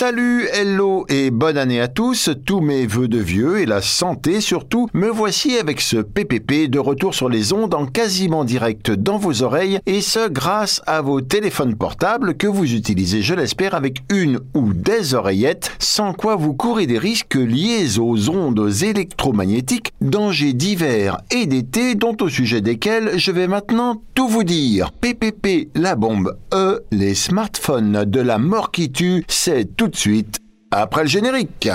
Salut, 0.00 0.46
hello 0.52 1.06
et 1.08 1.32
bonne 1.32 1.58
année 1.58 1.80
à 1.80 1.88
tous, 1.88 2.30
tous 2.46 2.60
mes 2.60 2.86
vœux 2.86 3.08
de 3.08 3.18
vieux 3.18 3.58
et 3.58 3.66
la 3.66 3.82
santé 3.82 4.40
surtout. 4.40 4.86
Me 4.94 5.08
voici 5.08 5.58
avec 5.58 5.80
ce 5.80 5.96
PPP 5.96 6.70
de 6.70 6.78
retour 6.78 7.16
sur 7.16 7.28
les 7.28 7.52
ondes 7.52 7.74
en 7.74 7.84
quasiment 7.84 8.44
direct 8.44 8.92
dans 8.92 9.18
vos 9.18 9.42
oreilles 9.42 9.80
et 9.86 10.00
ce 10.00 10.28
grâce 10.28 10.82
à 10.86 11.02
vos 11.02 11.20
téléphones 11.20 11.74
portables 11.74 12.36
que 12.36 12.46
vous 12.46 12.74
utilisez, 12.74 13.22
je 13.22 13.34
l'espère, 13.34 13.74
avec 13.74 14.04
une 14.12 14.38
ou 14.54 14.72
des 14.72 15.14
oreillettes, 15.14 15.72
sans 15.80 16.12
quoi 16.12 16.36
vous 16.36 16.54
courez 16.54 16.86
des 16.86 16.98
risques 16.98 17.34
liés 17.34 17.98
aux 17.98 18.30
ondes 18.30 18.70
électromagnétiques, 18.80 19.94
dangers 20.00 20.52
divers 20.52 21.18
et 21.32 21.46
d'été 21.46 21.96
dont 21.96 22.16
au 22.20 22.28
sujet 22.28 22.60
desquels 22.60 23.18
je 23.18 23.32
vais 23.32 23.48
maintenant 23.48 24.00
tout 24.14 24.28
vous 24.28 24.44
dire. 24.44 24.92
PPP, 24.92 25.70
la 25.74 25.96
bombe 25.96 26.38
E, 26.54 26.84
les 26.92 27.16
smartphones 27.16 28.04
de 28.04 28.20
la 28.20 28.38
mort 28.38 28.70
qui 28.70 28.92
tue, 28.92 29.24
c'est 29.26 29.76
tout 29.76 29.87
de 29.88 29.96
suite 29.96 30.38
après 30.70 31.02
le 31.02 31.08
générique. 31.08 31.68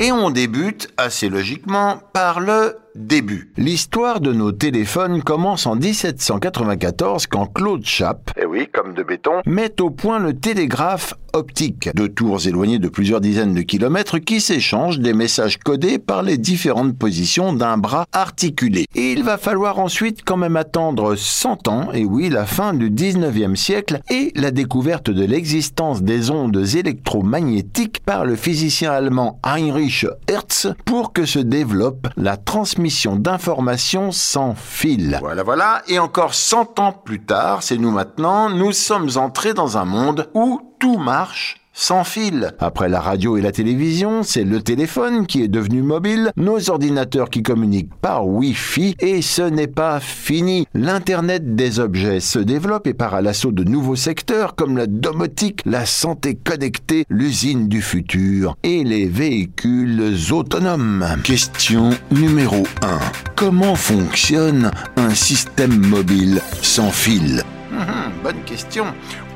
Et 0.00 0.12
on 0.12 0.30
débute 0.30 0.88
assez 0.96 1.28
logiquement 1.28 1.98
par 2.14 2.40
le 2.40 2.78
début. 2.94 3.52
L'histoire 3.56 4.20
de 4.20 4.32
nos 4.32 4.52
téléphones 4.52 5.22
commence 5.22 5.66
en 5.66 5.76
1794 5.76 7.26
quand 7.26 7.46
Claude 7.46 7.84
Chappe, 7.84 8.30
Eh 8.40 8.46
oui, 8.46 8.68
comme 8.72 8.94
de 8.94 9.02
béton. 9.02 9.42
met 9.46 9.80
au 9.80 9.90
point 9.90 10.18
le 10.18 10.34
télégraphe 10.34 11.14
optique, 11.32 11.88
deux 11.94 12.08
tours 12.08 12.44
éloignées 12.48 12.80
de 12.80 12.88
plusieurs 12.88 13.20
dizaines 13.20 13.54
de 13.54 13.60
kilomètres 13.60 14.18
qui 14.18 14.40
s'échangent 14.40 14.98
des 14.98 15.12
messages 15.14 15.58
codés 15.58 15.98
par 16.00 16.24
les 16.24 16.36
différentes 16.38 16.98
positions 16.98 17.52
d'un 17.52 17.78
bras 17.78 18.04
articulé. 18.12 18.86
Et 18.96 19.12
il 19.12 19.22
va 19.22 19.38
falloir 19.38 19.78
ensuite 19.78 20.22
quand 20.24 20.36
même 20.36 20.56
attendre 20.56 21.14
100 21.14 21.68
ans, 21.68 21.92
et 21.92 22.04
oui, 22.04 22.30
la 22.30 22.46
fin 22.46 22.74
du 22.74 22.90
19e 22.90 23.54
siècle, 23.54 24.00
et 24.10 24.32
la 24.34 24.50
découverte 24.50 25.08
de 25.10 25.24
l'existence 25.24 26.02
des 26.02 26.30
ondes 26.30 26.64
électromagnétiques 26.74 28.00
par 28.04 28.24
le 28.24 28.34
physicien 28.34 28.90
allemand 28.90 29.38
Heinrich 29.44 30.06
Hertz 30.26 30.66
pour 30.84 31.12
que 31.12 31.26
se 31.26 31.38
développe 31.38 32.08
la 32.16 32.36
transmission 32.36 32.79
d'informations 33.16 34.12
sans 34.12 34.54
fil. 34.54 35.18
Voilà, 35.20 35.42
voilà. 35.42 35.82
Et 35.88 35.98
encore 35.98 36.34
100 36.34 36.78
ans 36.78 36.92
plus 36.92 37.24
tard, 37.24 37.62
c'est 37.62 37.76
nous 37.76 37.90
maintenant, 37.90 38.48
nous 38.48 38.72
sommes 38.72 39.10
entrés 39.16 39.54
dans 39.54 39.76
un 39.76 39.84
monde 39.84 40.30
où 40.34 40.60
tout 40.78 40.98
marche 40.98 41.60
sans 41.80 42.04
fil. 42.04 42.52
Après 42.58 42.90
la 42.90 43.00
radio 43.00 43.38
et 43.38 43.40
la 43.40 43.52
télévision, 43.52 44.22
c'est 44.22 44.44
le 44.44 44.60
téléphone 44.60 45.26
qui 45.26 45.42
est 45.42 45.48
devenu 45.48 45.80
mobile, 45.80 46.30
nos 46.36 46.68
ordinateurs 46.68 47.30
qui 47.30 47.42
communiquent 47.42 47.94
par 48.02 48.28
Wi-Fi, 48.28 48.96
et 49.00 49.22
ce 49.22 49.40
n'est 49.40 49.66
pas 49.66 49.98
fini. 49.98 50.66
L'Internet 50.74 51.54
des 51.54 51.80
objets 51.80 52.20
se 52.20 52.38
développe 52.38 52.86
et 52.86 52.92
part 52.92 53.14
à 53.14 53.22
l'assaut 53.22 53.50
de 53.50 53.64
nouveaux 53.64 53.96
secteurs 53.96 54.54
comme 54.56 54.76
la 54.76 54.86
domotique, 54.86 55.62
la 55.64 55.86
santé 55.86 56.34
connectée, 56.34 57.06
l'usine 57.08 57.66
du 57.66 57.80
futur 57.80 58.56
et 58.62 58.84
les 58.84 59.06
véhicules 59.06 60.12
autonomes. 60.32 61.06
Question 61.24 61.90
numéro 62.10 62.62
1. 62.82 62.98
Comment 63.36 63.74
fonctionne 63.74 64.70
un 64.96 65.14
système 65.14 65.86
mobile 65.86 66.42
sans 66.60 66.90
fil? 66.90 67.42
Hum, 67.72 68.12
bonne 68.22 68.42
question. 68.44 68.86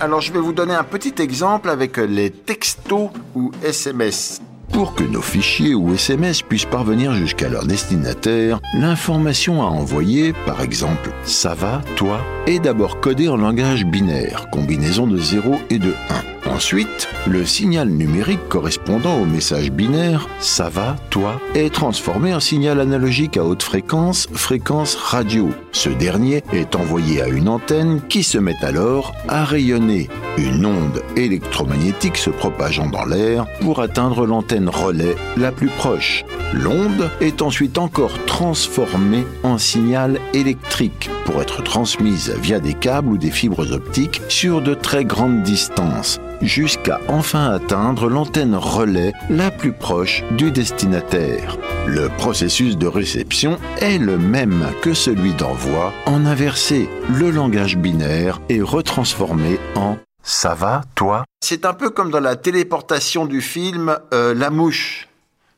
Alors 0.01 0.21
je 0.21 0.33
vais 0.33 0.41
vous 0.41 0.53
donner 0.53 0.75
un 0.75 0.85
petit 0.85 1.15
exemple 1.21 1.71
avec 1.71 1.97
les 1.97 2.31
textos 2.31 3.11
ou 3.35 3.53
SMS. 3.63 4.41
Pour 4.73 4.95
que 4.95 5.05
nos 5.05 5.23
fichiers 5.23 5.75
ou 5.75 5.95
SMS 5.95 6.43
puissent 6.43 6.65
parvenir 6.65 7.15
jusqu'à 7.15 7.49
leur 7.49 7.65
destinataire, 7.65 8.61
l'information 8.77 9.63
à 9.63 9.67
envoyer, 9.67 10.33
par 10.47 10.63
exemple 10.63 11.11
ça 11.25 11.55
va, 11.55 11.81
toi, 11.97 12.21
est 12.47 12.59
d'abord 12.59 13.01
codée 13.01 13.29
en 13.29 13.37
langage 13.37 13.85
binaire, 13.85 14.47
combinaison 14.51 15.07
de 15.07 15.19
0 15.19 15.61
et 15.71 15.79
de 15.79 15.95
1. 16.11 16.34
Ensuite, 16.51 17.09
le 17.27 17.45
signal 17.47 17.89
numérique 17.89 18.49
correspondant 18.49 19.19
au 19.19 19.25
message 19.25 19.71
binaire 19.71 20.29
ça 20.41 20.69
va, 20.69 20.97
toi, 21.11 21.41
est 21.55 21.73
transformé 21.73 22.35
en 22.35 22.41
signal 22.41 22.81
analogique 22.81 23.37
à 23.37 23.45
haute 23.45 23.63
fréquence, 23.63 24.29
fréquence 24.33 24.95
radio. 24.95 25.49
Ce 25.73 25.89
dernier 25.89 26.43
est 26.53 26.77
envoyé 26.77 27.23
à 27.23 27.29
une 27.29 27.49
antenne 27.49 28.03
qui 28.09 28.23
se 28.23 28.39
met 28.39 28.55
alors 28.63 29.15
à 29.27 29.45
rayonner, 29.45 30.09
une 30.37 30.67
onde 30.67 31.03
électromagnétique 31.17 32.19
se 32.19 32.31
propageant 32.31 32.89
dans 32.89 33.07
l'air 33.07 33.47
pour 33.61 33.81
atteindre 33.81 34.27
l'antenne 34.27 34.69
relais 34.69 35.17
la 35.37 35.51
plus 35.51 35.69
proche. 35.69 36.25
L'onde 36.53 37.11
est 37.21 37.43
ensuite 37.43 37.79
encore 37.79 38.25
transformée 38.27 39.25
en 39.43 39.59
signal 39.59 40.21
électrique 40.35 41.11
pour 41.25 41.41
être 41.43 41.63
transmise 41.63 42.33
via 42.41 42.61
des 42.61 42.75
câbles 42.75 43.09
ou 43.09 43.19
des 43.19 43.31
fibres 43.31 43.73
optiques 43.73 44.21
sur 44.29 44.61
de 44.61 44.75
très 44.75 45.05
grandes 45.05 45.43
distances 45.43 46.21
jusqu'à 46.43 47.01
enfin 47.09 47.51
atteindre 47.51 48.09
l'antenne 48.09 48.55
relais 48.55 49.13
la 49.31 49.51
plus 49.51 49.73
proche 49.73 50.23
du 50.33 50.51
destinataire. 50.51 51.57
Le 51.87 52.09
processus 52.09 52.77
de 52.77 52.87
réception 52.87 53.59
est 53.81 53.99
le 53.99 54.19
même 54.19 54.67
que 54.83 54.95
celui 54.95 55.33
d'envoi. 55.35 55.93
En 56.07 56.25
inversé, 56.27 56.89
le 57.13 57.31
langage 57.31 57.77
binaire 57.77 58.41
est 58.49 58.63
retransformé 58.63 59.59
en 59.77 59.97
ça 60.27 60.55
va, 60.55 60.81
toi? 60.95 61.25
C'est 61.45 61.67
un 61.67 61.75
peu 61.75 61.91
comme 61.91 62.11
dans 62.11 62.21
la 62.21 62.35
téléportation 62.37 63.27
du 63.27 63.43
film 63.43 63.99
euh, 64.15 64.33
La 64.35 64.49
mouche 64.49 65.07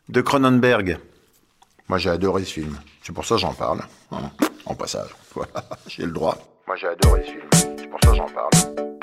de 0.09 0.21
Cronenberg. 0.21 0.99
Moi 1.89 1.99
j'ai 1.99 2.11
adoré 2.11 2.45
ce 2.45 2.53
film. 2.55 2.77
C'est 3.05 3.13
pour 3.15 3.25
ça 3.25 3.37
que 3.37 3.43
j'en 3.43 3.55
parle. 3.55 3.83
hein, 4.11 4.31
En 4.65 4.75
passage. 4.75 5.11
J'ai 5.87 6.05
le 6.05 6.11
droit. 6.11 6.37
Moi 6.67 6.75
j'ai 6.75 6.89
adoré 6.89 7.23
ce 7.25 7.31
film. 7.31 7.77
C'est 7.79 7.87
pour 7.89 8.01
ça 8.03 8.11
que 8.11 8.17
j'en 8.17 8.27
parle. 8.27 8.96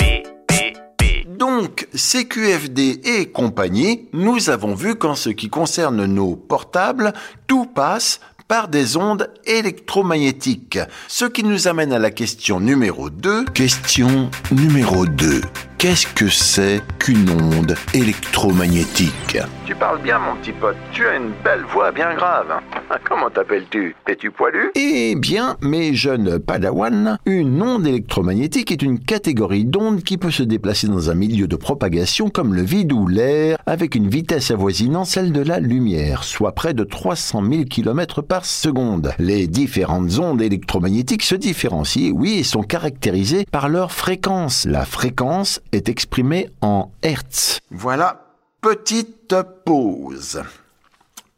Donc, 1.43 1.89
CQFD 1.93 3.01
et 3.03 3.25
compagnie, 3.25 4.07
nous 4.13 4.49
avons 4.49 4.75
vu 4.75 4.95
qu'en 4.95 5.13
ce 5.13 5.29
qui 5.29 5.49
concerne 5.49 6.05
nos 6.05 6.37
portables, 6.37 7.11
tout 7.47 7.65
passe 7.65 8.21
par 8.47 8.69
des 8.69 8.95
ondes 8.95 9.29
électromagnétiques. 9.43 10.79
Ce 11.09 11.25
qui 11.25 11.43
nous 11.43 11.67
amène 11.67 11.91
à 11.91 11.99
la 11.99 12.11
question 12.11 12.61
numéro 12.61 13.09
2. 13.09 13.43
Question 13.53 14.29
numéro 14.53 15.05
2. 15.05 15.41
Qu'est-ce 15.83 16.07
que 16.07 16.29
c'est 16.29 16.81
qu'une 16.97 17.29
onde 17.29 17.75
électromagnétique 17.93 19.37
Tu 19.65 19.75
parles 19.75 20.01
bien, 20.01 20.17
mon 20.17 20.37
petit 20.37 20.53
pote. 20.53 20.77
Tu 20.93 21.05
as 21.05 21.17
une 21.17 21.33
belle 21.43 21.65
voix 21.73 21.91
bien 21.91 22.15
grave. 22.15 22.47
Comment 23.03 23.29
t'appelles-tu? 23.29 23.93
Es-tu 24.07 24.31
poilu? 24.31 24.71
Eh 24.75 25.15
bien, 25.15 25.57
mes 25.61 25.93
jeunes 25.93 26.39
padawans, 26.39 27.17
une 27.25 27.61
onde 27.61 27.85
électromagnétique 27.85 28.71
est 28.71 28.81
une 28.81 28.97
catégorie 28.97 29.65
d'ondes 29.65 30.03
qui 30.03 30.17
peut 30.17 30.31
se 30.31 30.43
déplacer 30.43 30.87
dans 30.87 31.09
un 31.09 31.15
milieu 31.15 31.47
de 31.47 31.57
propagation 31.57 32.29
comme 32.29 32.53
le 32.53 32.61
vide 32.61 32.93
ou 32.93 33.05
l'air 33.05 33.57
avec 33.65 33.95
une 33.95 34.07
vitesse 34.07 34.51
avoisinant 34.51 35.03
celle 35.03 35.33
de 35.33 35.41
la 35.41 35.59
lumière, 35.59 36.23
soit 36.23 36.53
près 36.53 36.73
de 36.73 36.85
300 36.85 37.43
000 37.43 37.63
km 37.65 38.21
par 38.21 38.45
seconde. 38.45 39.11
Les 39.19 39.47
différentes 39.47 40.17
ondes 40.17 40.41
électromagnétiques 40.41 41.23
se 41.23 41.35
différencient, 41.35 42.13
oui, 42.13 42.37
et 42.39 42.43
sont 42.43 42.63
caractérisées 42.63 43.45
par 43.51 43.67
leur 43.67 43.91
fréquence. 43.91 44.65
La 44.65 44.85
fréquence 44.85 45.59
est 45.75 45.89
exprimée 45.89 46.49
en 46.61 46.91
Hertz. 47.01 47.59
Voilà, 47.71 48.35
petite 48.61 49.35
pause. 49.65 50.41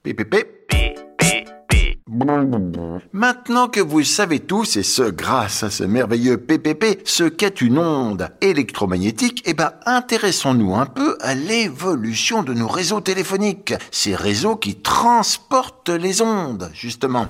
PPP. 0.03 0.54
Maintenant 3.13 3.67
que 3.67 3.79
vous 3.79 4.03
savez 4.03 4.39
tous, 4.39 4.77
et 4.77 4.83
ce 4.83 5.03
grâce 5.03 5.63
à 5.63 5.69
ce 5.69 5.83
merveilleux 5.83 6.37
PPP, 6.37 7.01
ce 7.05 7.23
qu'est 7.23 7.61
une 7.61 7.77
onde 7.77 8.29
électromagnétique, 8.41 9.43
eh 9.45 9.53
ben, 9.53 9.73
intéressons-nous 9.85 10.75
un 10.75 10.85
peu 10.85 11.17
à 11.21 11.35
l'évolution 11.35 12.43
de 12.43 12.53
nos 12.53 12.67
réseaux 12.67 13.01
téléphoniques. 13.01 13.73
Ces 13.91 14.15
réseaux 14.15 14.55
qui 14.55 14.75
transportent 14.75 15.89
les 15.89 16.21
ondes, 16.21 16.69
justement. 16.73 17.27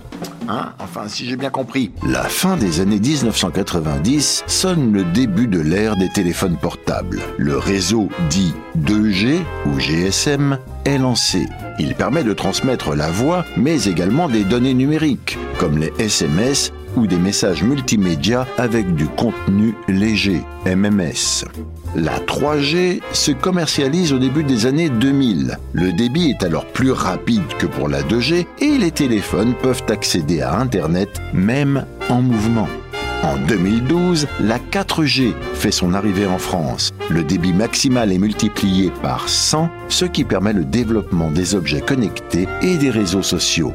Hein 0.47 0.73
enfin, 0.79 1.07
si 1.07 1.25
j'ai 1.25 1.37
bien 1.37 1.49
compris. 1.49 1.91
La 2.07 2.23
fin 2.23 2.57
des 2.57 2.79
années 2.79 2.99
1990 2.99 4.43
sonne 4.47 4.91
le 4.91 5.03
début 5.03 5.47
de 5.47 5.59
l'ère 5.59 5.95
des 5.95 6.09
téléphones 6.09 6.57
portables. 6.57 7.21
Le 7.37 7.57
réseau 7.57 8.09
dit 8.29 8.53
2G 8.77 9.41
ou 9.65 9.79
GSM 9.79 10.59
est 10.85 10.97
lancé. 10.97 11.47
Il 11.79 11.95
permet 11.95 12.23
de 12.23 12.33
transmettre 12.33 12.95
la 12.95 13.11
voix, 13.11 13.43
mais 13.57 13.85
également 13.85 14.29
des 14.29 14.43
données 14.43 14.73
numériques, 14.73 15.37
comme 15.59 15.77
les 15.77 15.91
SMS 15.99 16.71
ou 16.95 17.07
des 17.07 17.17
messages 17.17 17.63
multimédia 17.63 18.47
avec 18.57 18.95
du 18.95 19.05
contenu 19.05 19.75
léger, 19.87 20.41
MMS. 20.65 21.45
La 21.95 22.19
3G 22.19 23.01
se 23.13 23.31
commercialise 23.31 24.13
au 24.13 24.19
début 24.19 24.43
des 24.43 24.65
années 24.65 24.89
2000. 24.89 25.57
Le 25.73 25.93
débit 25.93 26.31
est 26.31 26.43
alors 26.43 26.65
plus 26.65 26.91
rapide 26.91 27.47
que 27.57 27.65
pour 27.65 27.87
la 27.87 28.01
2G 28.01 28.45
et 28.59 28.77
les 28.77 28.91
téléphones 28.91 29.53
peuvent 29.55 29.83
accéder 29.89 30.41
à 30.41 30.57
Internet 30.57 31.21
même 31.33 31.85
en 32.09 32.21
mouvement. 32.21 32.67
En 33.23 33.37
2012, 33.37 34.27
la 34.41 34.59
4G 34.59 35.33
fait 35.53 35.71
son 35.71 35.93
arrivée 35.93 36.27
en 36.27 36.37
France. 36.37 36.91
Le 37.09 37.23
débit 37.23 37.53
maximal 37.53 38.11
est 38.11 38.17
multiplié 38.17 38.91
par 39.01 39.27
100, 39.27 39.69
ce 39.89 40.05
qui 40.05 40.23
permet 40.23 40.53
le 40.53 40.65
développement 40.65 41.31
des 41.31 41.55
objets 41.55 41.81
connectés 41.81 42.47
et 42.61 42.77
des 42.77 42.89
réseaux 42.89 43.23
sociaux. 43.23 43.73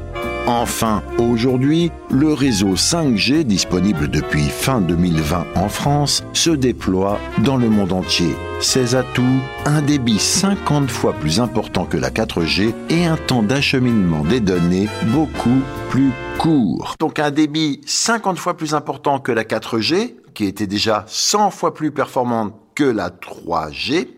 Enfin, 0.53 1.05
aujourd'hui, 1.17 1.93
le 2.11 2.33
réseau 2.33 2.75
5G 2.75 3.45
disponible 3.45 4.09
depuis 4.09 4.43
fin 4.43 4.81
2020 4.81 5.47
en 5.55 5.69
France 5.69 6.25
se 6.33 6.51
déploie 6.51 7.21
dans 7.45 7.57
le 7.57 7.71
monde 7.71 7.93
entier. 7.93 8.35
Ses 8.61 8.97
atouts, 8.97 9.23
un 9.65 9.81
débit 9.81 10.19
50 10.19 10.91
fois 10.91 11.13
plus 11.13 11.39
important 11.39 11.85
que 11.85 11.97
la 11.97 12.11
4G 12.11 12.75
et 12.89 13.07
un 13.07 13.17
temps 13.17 13.45
d'acheminement 13.45 14.25
des 14.25 14.41
données 14.41 14.89
beaucoup 15.15 15.61
plus 15.89 16.11
court. 16.37 16.97
Donc 16.99 17.21
un 17.21 17.31
débit 17.31 17.81
50 17.87 18.37
fois 18.37 18.57
plus 18.57 18.75
important 18.75 19.21
que 19.21 19.31
la 19.31 19.45
4G, 19.45 20.17
qui 20.35 20.47
était 20.47 20.67
déjà 20.67 21.05
100 21.07 21.53
fois 21.53 21.75
plus 21.75 21.93
performante 21.93 22.55
que 22.75 22.83
la 22.83 23.11
3G. 23.11 24.09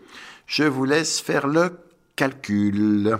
Je 0.47 0.63
vous 0.63 0.85
laisse 0.85 1.21
faire 1.21 1.45
le 1.45 1.77
calcul. 2.15 3.17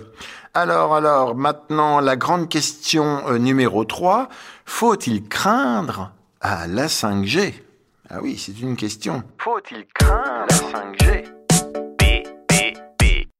Alors, 0.54 0.94
alors, 0.94 1.34
maintenant, 1.34 2.00
la 2.00 2.16
grande 2.16 2.48
question 2.48 3.22
euh, 3.28 3.38
numéro 3.38 3.84
3. 3.84 4.28
Faut-il 4.64 5.28
craindre 5.28 6.12
à 6.40 6.66
la 6.66 6.86
5G 6.86 7.54
Ah 8.08 8.18
oui, 8.22 8.38
c'est 8.38 8.60
une 8.60 8.76
question. 8.76 9.22
Faut-il 9.38 9.86
craindre 9.94 10.46
la 10.48 10.80
5G 10.80 11.24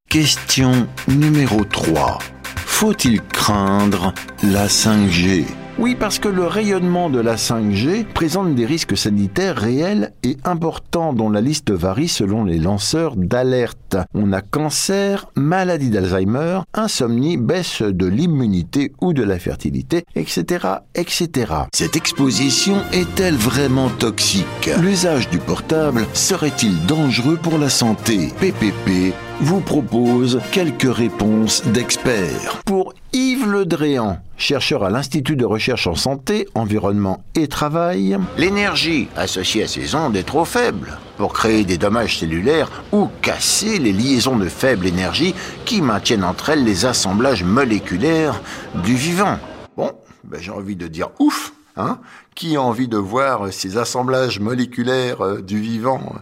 Question 0.08 0.86
numéro 1.08 1.64
3. 1.64 2.18
Faut-il 2.56 3.20
craindre 3.22 4.12
la 4.42 4.66
5G 4.66 5.46
oui, 5.78 5.94
parce 5.94 6.18
que 6.18 6.28
le 6.28 6.46
rayonnement 6.46 7.10
de 7.10 7.20
la 7.20 7.36
5G 7.36 8.04
présente 8.04 8.54
des 8.54 8.66
risques 8.66 8.96
sanitaires 8.96 9.56
réels 9.56 10.12
et 10.22 10.36
importants 10.44 11.12
dont 11.12 11.30
la 11.30 11.40
liste 11.40 11.70
varie 11.70 12.08
selon 12.08 12.44
les 12.44 12.58
lanceurs 12.58 13.16
d'alerte. 13.16 13.96
On 14.14 14.32
a 14.32 14.40
cancer, 14.40 15.26
maladie 15.34 15.90
d'Alzheimer, 15.90 16.60
insomnie, 16.74 17.36
baisse 17.36 17.82
de 17.82 18.06
l'immunité 18.06 18.92
ou 19.00 19.12
de 19.12 19.22
la 19.22 19.38
fertilité, 19.38 20.04
etc., 20.14 20.66
etc. 20.94 21.52
Cette 21.72 21.96
exposition 21.96 22.76
est-elle 22.92 23.36
vraiment 23.36 23.88
toxique? 23.88 24.70
L'usage 24.80 25.28
du 25.30 25.38
portable 25.38 26.06
serait-il 26.12 26.86
dangereux 26.86 27.36
pour 27.36 27.58
la 27.58 27.68
santé? 27.68 28.32
PPP 28.40 29.14
vous 29.40 29.60
propose 29.60 30.40
quelques 30.52 30.94
réponses 30.94 31.62
d'experts. 31.66 32.62
Pour 32.64 32.94
Yves 33.12 33.46
Le 33.46 33.66
Dréan, 33.66 34.18
chercheur 34.36 34.84
à 34.84 34.90
l'Institut 34.90 35.36
de 35.36 35.44
recherche 35.44 35.86
en 35.86 35.94
santé, 35.94 36.48
environnement 36.54 37.24
et 37.34 37.48
travail, 37.48 38.18
l'énergie 38.36 39.08
associée 39.16 39.64
à 39.64 39.68
ces 39.68 39.94
ondes 39.94 40.16
est 40.16 40.24
trop 40.24 40.44
faible 40.44 40.98
pour 41.16 41.32
créer 41.32 41.64
des 41.64 41.78
dommages 41.78 42.18
cellulaires 42.18 42.70
ou 42.92 43.08
casser 43.22 43.78
les 43.78 43.92
liaisons 43.92 44.36
de 44.36 44.48
faible 44.48 44.86
énergie 44.86 45.34
qui 45.64 45.80
maintiennent 45.80 46.24
entre 46.24 46.50
elles 46.50 46.64
les 46.64 46.86
assemblages 46.86 47.44
moléculaires 47.44 48.40
du 48.84 48.94
vivant. 48.94 49.38
Bon, 49.76 49.92
ben 50.24 50.40
j'ai 50.40 50.50
envie 50.50 50.76
de 50.76 50.88
dire 50.88 51.10
ouf, 51.18 51.52
hein. 51.76 51.98
Qui 52.34 52.56
a 52.56 52.62
envie 52.62 52.88
de 52.88 52.96
voir 52.96 53.52
ces 53.52 53.76
assemblages 53.76 54.40
moléculaires 54.40 55.24
euh, 55.24 55.40
du 55.40 55.60
vivant 55.60 56.00
euh, 56.14 56.18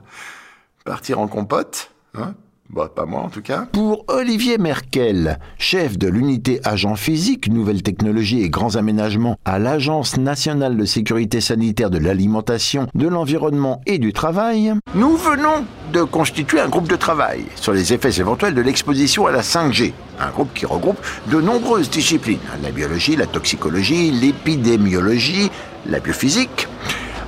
partir 0.85 1.20
en 1.20 1.29
compote 1.29 1.91
hein? 2.15 2.35
Bah, 2.72 2.90
pas 2.94 3.04
moi 3.04 3.20
en 3.20 3.28
tout 3.28 3.42
cas. 3.42 3.66
Pour 3.72 4.04
Olivier 4.08 4.58
Merkel, 4.58 5.38
chef 5.58 5.98
de 5.98 6.08
l'unité 6.08 6.60
agent 6.64 6.96
physique, 6.96 7.48
nouvelles 7.48 7.82
technologies 7.82 8.42
et 8.42 8.50
grands 8.50 8.76
aménagements 8.76 9.36
à 9.44 9.58
l'Agence 9.58 10.16
nationale 10.16 10.76
de 10.76 10.84
sécurité 10.84 11.40
sanitaire 11.40 11.90
de 11.90 11.98
l'alimentation, 11.98 12.88
de 12.94 13.08
l'environnement 13.08 13.80
et 13.86 13.98
du 13.98 14.12
travail, 14.12 14.72
nous 14.94 15.16
venons 15.16 15.64
de 15.92 16.02
constituer 16.02 16.60
un 16.60 16.69
groupe 16.69 16.88
de 16.88 16.96
travail 16.96 17.44
sur 17.56 17.72
les 17.72 17.92
effets 17.92 18.19
éventuels 18.20 18.54
de 18.54 18.62
l'exposition 18.62 19.26
à 19.26 19.32
la 19.32 19.42
5G. 19.42 19.92
Un 20.19 20.30
groupe 20.30 20.54
qui 20.54 20.64
regroupe 20.64 20.98
de 21.30 21.40
nombreuses 21.40 21.90
disciplines, 21.90 22.38
la 22.62 22.70
biologie, 22.70 23.16
la 23.16 23.26
toxicologie, 23.26 24.10
l'épidémiologie, 24.10 25.50
la 25.86 26.00
biophysique. 26.00 26.69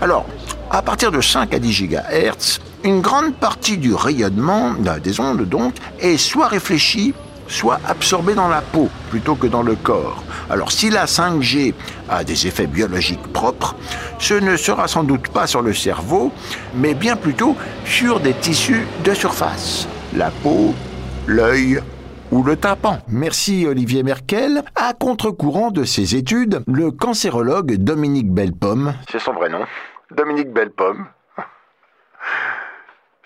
Alors, 0.01 0.27
à 0.71 0.81
partir 0.81 1.13
de 1.13 1.21
5 1.21 1.53
à 1.53 1.59
10 1.59 1.83
GHz, 1.83 2.61
une 2.85 3.01
grande 3.01 3.35
partie 3.35 3.79
du 3.79 3.95
rayonnement 3.95 4.75
des 5.03 5.19
ondes 5.19 5.49
donc 5.49 5.75
est 6.01 6.19
soit 6.19 6.49
réfléchie, 6.49 7.15
soit 7.49 7.81
absorbée 7.89 8.35
dans 8.35 8.49
la 8.49 8.61
peau 8.61 8.91
plutôt 9.11 9.35
que 9.35 9.47
dans 9.47 9.63
le 9.63 9.75
corps. 9.75 10.23
Alors 10.51 10.71
si 10.71 10.91
la 10.91 11.07
5G 11.07 11.73
a 12.11 12.25
des 12.25 12.47
effets 12.47 12.67
biologiques 12.67 13.27
propres, 13.33 13.75
ce 14.19 14.35
ne 14.35 14.57
sera 14.57 14.87
sans 14.87 15.03
doute 15.03 15.29
pas 15.29 15.47
sur 15.47 15.63
le 15.63 15.73
cerveau, 15.73 16.31
mais 16.75 16.93
bien 16.95 17.17
plutôt 17.17 17.57
sur 17.87 18.21
des 18.21 18.35
tissus 18.35 18.87
de 19.03 19.15
surface, 19.15 19.89
la 20.15 20.31
peau, 20.31 20.75
l'œil 21.27 21.81
ou 22.31 22.43
le 22.43 22.57
tympan. 22.57 22.99
Merci 23.09 23.67
Olivier 23.67 24.03
Merkel. 24.03 24.63
À 24.75 24.93
contre-courant 24.93 25.71
de 25.71 25.85
ces 25.85 26.17
études, 26.17 26.63
le 26.67 26.91
cancérologue 26.91 27.77
Dominique 27.77 28.31
Bellepomme, 28.31 28.95
c'est 29.11 29.21
son 29.21 29.33
vrai 29.33 29.49
nom, 29.49 29.65
Dominique 30.15 30.53
Bellepomme, 30.53 31.07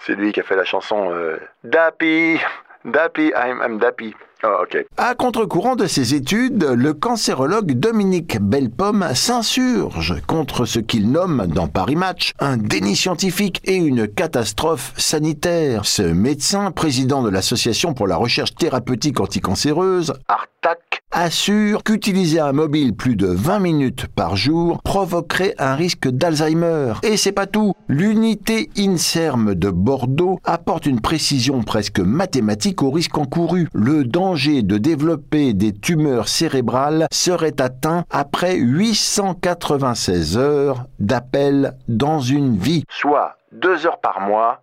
c'est 0.06 0.14
lui 0.14 0.32
qui 0.32 0.40
a 0.40 0.42
fait 0.42 0.56
la 0.56 0.64
chanson 0.64 1.10
euh, 1.12 1.38
Dappy, 1.64 2.38
Dappy, 2.84 3.32
I'm, 3.34 3.60
I'm 3.62 3.78
Dappy. 3.78 4.14
Oh, 4.44 4.62
ok. 4.62 4.86
À 4.96 5.16
contre-courant 5.16 5.74
de 5.74 5.86
ses 5.86 6.14
études, 6.14 6.62
le 6.62 6.94
cancérologue 6.94 7.72
Dominique 7.72 8.38
Bellepomme 8.40 9.04
s'insurge 9.12 10.14
contre 10.28 10.64
ce 10.64 10.78
qu'il 10.78 11.10
nomme 11.10 11.48
dans 11.48 11.66
Paris 11.66 11.96
Match 11.96 12.32
un 12.38 12.56
déni 12.56 12.94
scientifique 12.94 13.60
et 13.64 13.74
une 13.74 14.06
catastrophe 14.06 14.92
sanitaire. 14.96 15.86
Ce 15.86 16.02
médecin, 16.02 16.70
président 16.70 17.22
de 17.22 17.30
l'Association 17.30 17.94
pour 17.94 18.06
la 18.06 18.16
recherche 18.16 18.54
thérapeutique 18.54 19.18
anticancéreuse, 19.18 20.14
ARTAC, 20.28 21.02
assure 21.10 21.82
qu'utiliser 21.82 22.40
un 22.40 22.52
mobile 22.52 22.94
plus 22.94 23.16
de 23.16 23.26
20 23.26 23.58
minutes 23.60 24.06
par 24.08 24.36
jour 24.36 24.80
provoquerait 24.82 25.54
un 25.58 25.74
risque 25.74 26.08
d'Alzheimer. 26.08 26.94
Et 27.02 27.16
c'est 27.16 27.32
pas 27.32 27.46
tout. 27.46 27.72
L'unité 27.88 28.68
INSERM 28.76 29.54
de 29.54 29.70
Bordeaux 29.70 30.38
apporte 30.44 30.86
une 30.86 31.00
précision 31.00 31.62
presque 31.62 32.00
mathématique 32.00 32.82
au 32.82 32.90
risque 32.90 33.16
encouru. 33.16 33.68
Le 33.72 34.04
danger 34.04 34.62
de 34.62 34.78
développer 34.78 35.54
des 35.54 35.72
tumeurs 35.72 36.28
cérébrales 36.28 37.06
serait 37.10 37.60
atteint 37.60 38.04
après 38.10 38.56
896 38.56 40.36
heures 40.36 40.84
d'appel 40.98 41.74
dans 41.88 42.20
une 42.20 42.56
vie. 42.56 42.84
Soit 42.90 43.36
deux 43.52 43.86
heures 43.86 44.00
par 44.00 44.20
mois 44.20 44.60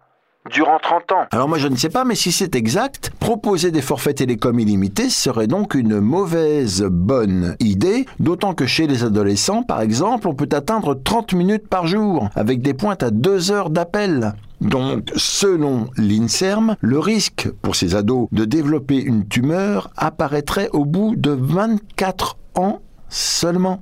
durant 0.52 0.80
30 0.80 1.12
ans. 1.12 1.26
Alors 1.32 1.48
moi 1.48 1.58
je 1.58 1.68
ne 1.68 1.76
sais 1.76 1.90
pas, 1.90 2.04
mais 2.06 2.16
si 2.16 2.32
c'est 2.32 2.56
exact, 2.56 3.12
proposer 3.20 3.72
des 3.72 3.82
forfaits 3.82 4.18
télécoms 4.18 4.60
illimités 4.60 5.10
serait 5.10 5.48
donc 5.48 5.74
une 5.76 6.00
mauvaise 6.00 6.84
bonne 6.84 7.56
idée, 7.60 8.06
d'autant 8.20 8.54
que 8.54 8.66
chez 8.66 8.88
les 8.88 9.04
adolescents, 9.04 9.64
par 9.64 9.82
exemple, 9.82 10.28
on 10.28 10.34
peut 10.34 10.50
atteindre 10.52 10.94
30 10.94 11.34
minutes 11.34 11.68
par 11.68 11.88
jour, 11.88 12.30
avec 12.36 12.62
des 12.62 12.74
pointes 12.74 13.04
à 13.04 13.12
2 13.12 13.52
heures 13.52 13.70
d'appel. 13.70 14.34
Donc, 14.62 15.12
selon 15.16 15.88
l'INSERM, 15.98 16.76
le 16.80 17.00
risque 17.00 17.50
pour 17.62 17.76
ces 17.76 17.96
ados 17.96 18.28
de 18.32 18.46
développer 18.46 18.98
une 18.98 19.28
tumeur 19.28 19.90
apparaîtrait 19.98 20.70
au 20.72 20.86
bout 20.86 21.16
de 21.16 21.32
24 21.32 22.38
ans 22.56 22.80
seulement. 23.10 23.82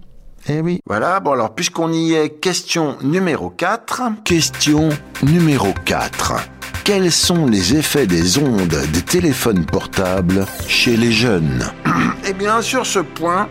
Eh 0.49 0.59
oui. 0.59 0.81
Voilà, 0.85 1.19
bon 1.21 1.31
alors 1.31 1.55
puisqu'on 1.55 1.93
y 1.93 2.13
est, 2.13 2.41
question 2.41 2.97
numéro 3.01 3.49
4. 3.49 4.01
Question 4.25 4.89
numéro 5.23 5.69
4. 5.85 6.33
Quels 6.83 7.13
sont 7.13 7.45
les 7.45 7.77
effets 7.77 8.07
des 8.07 8.37
ondes 8.37 8.75
des 8.91 9.01
téléphones 9.01 9.65
portables 9.65 10.45
chez 10.67 10.97
les 10.97 11.13
jeunes 11.13 11.63
Eh 12.27 12.33
bien, 12.33 12.61
sur 12.61 12.85
ce 12.85 12.99
point, 12.99 13.47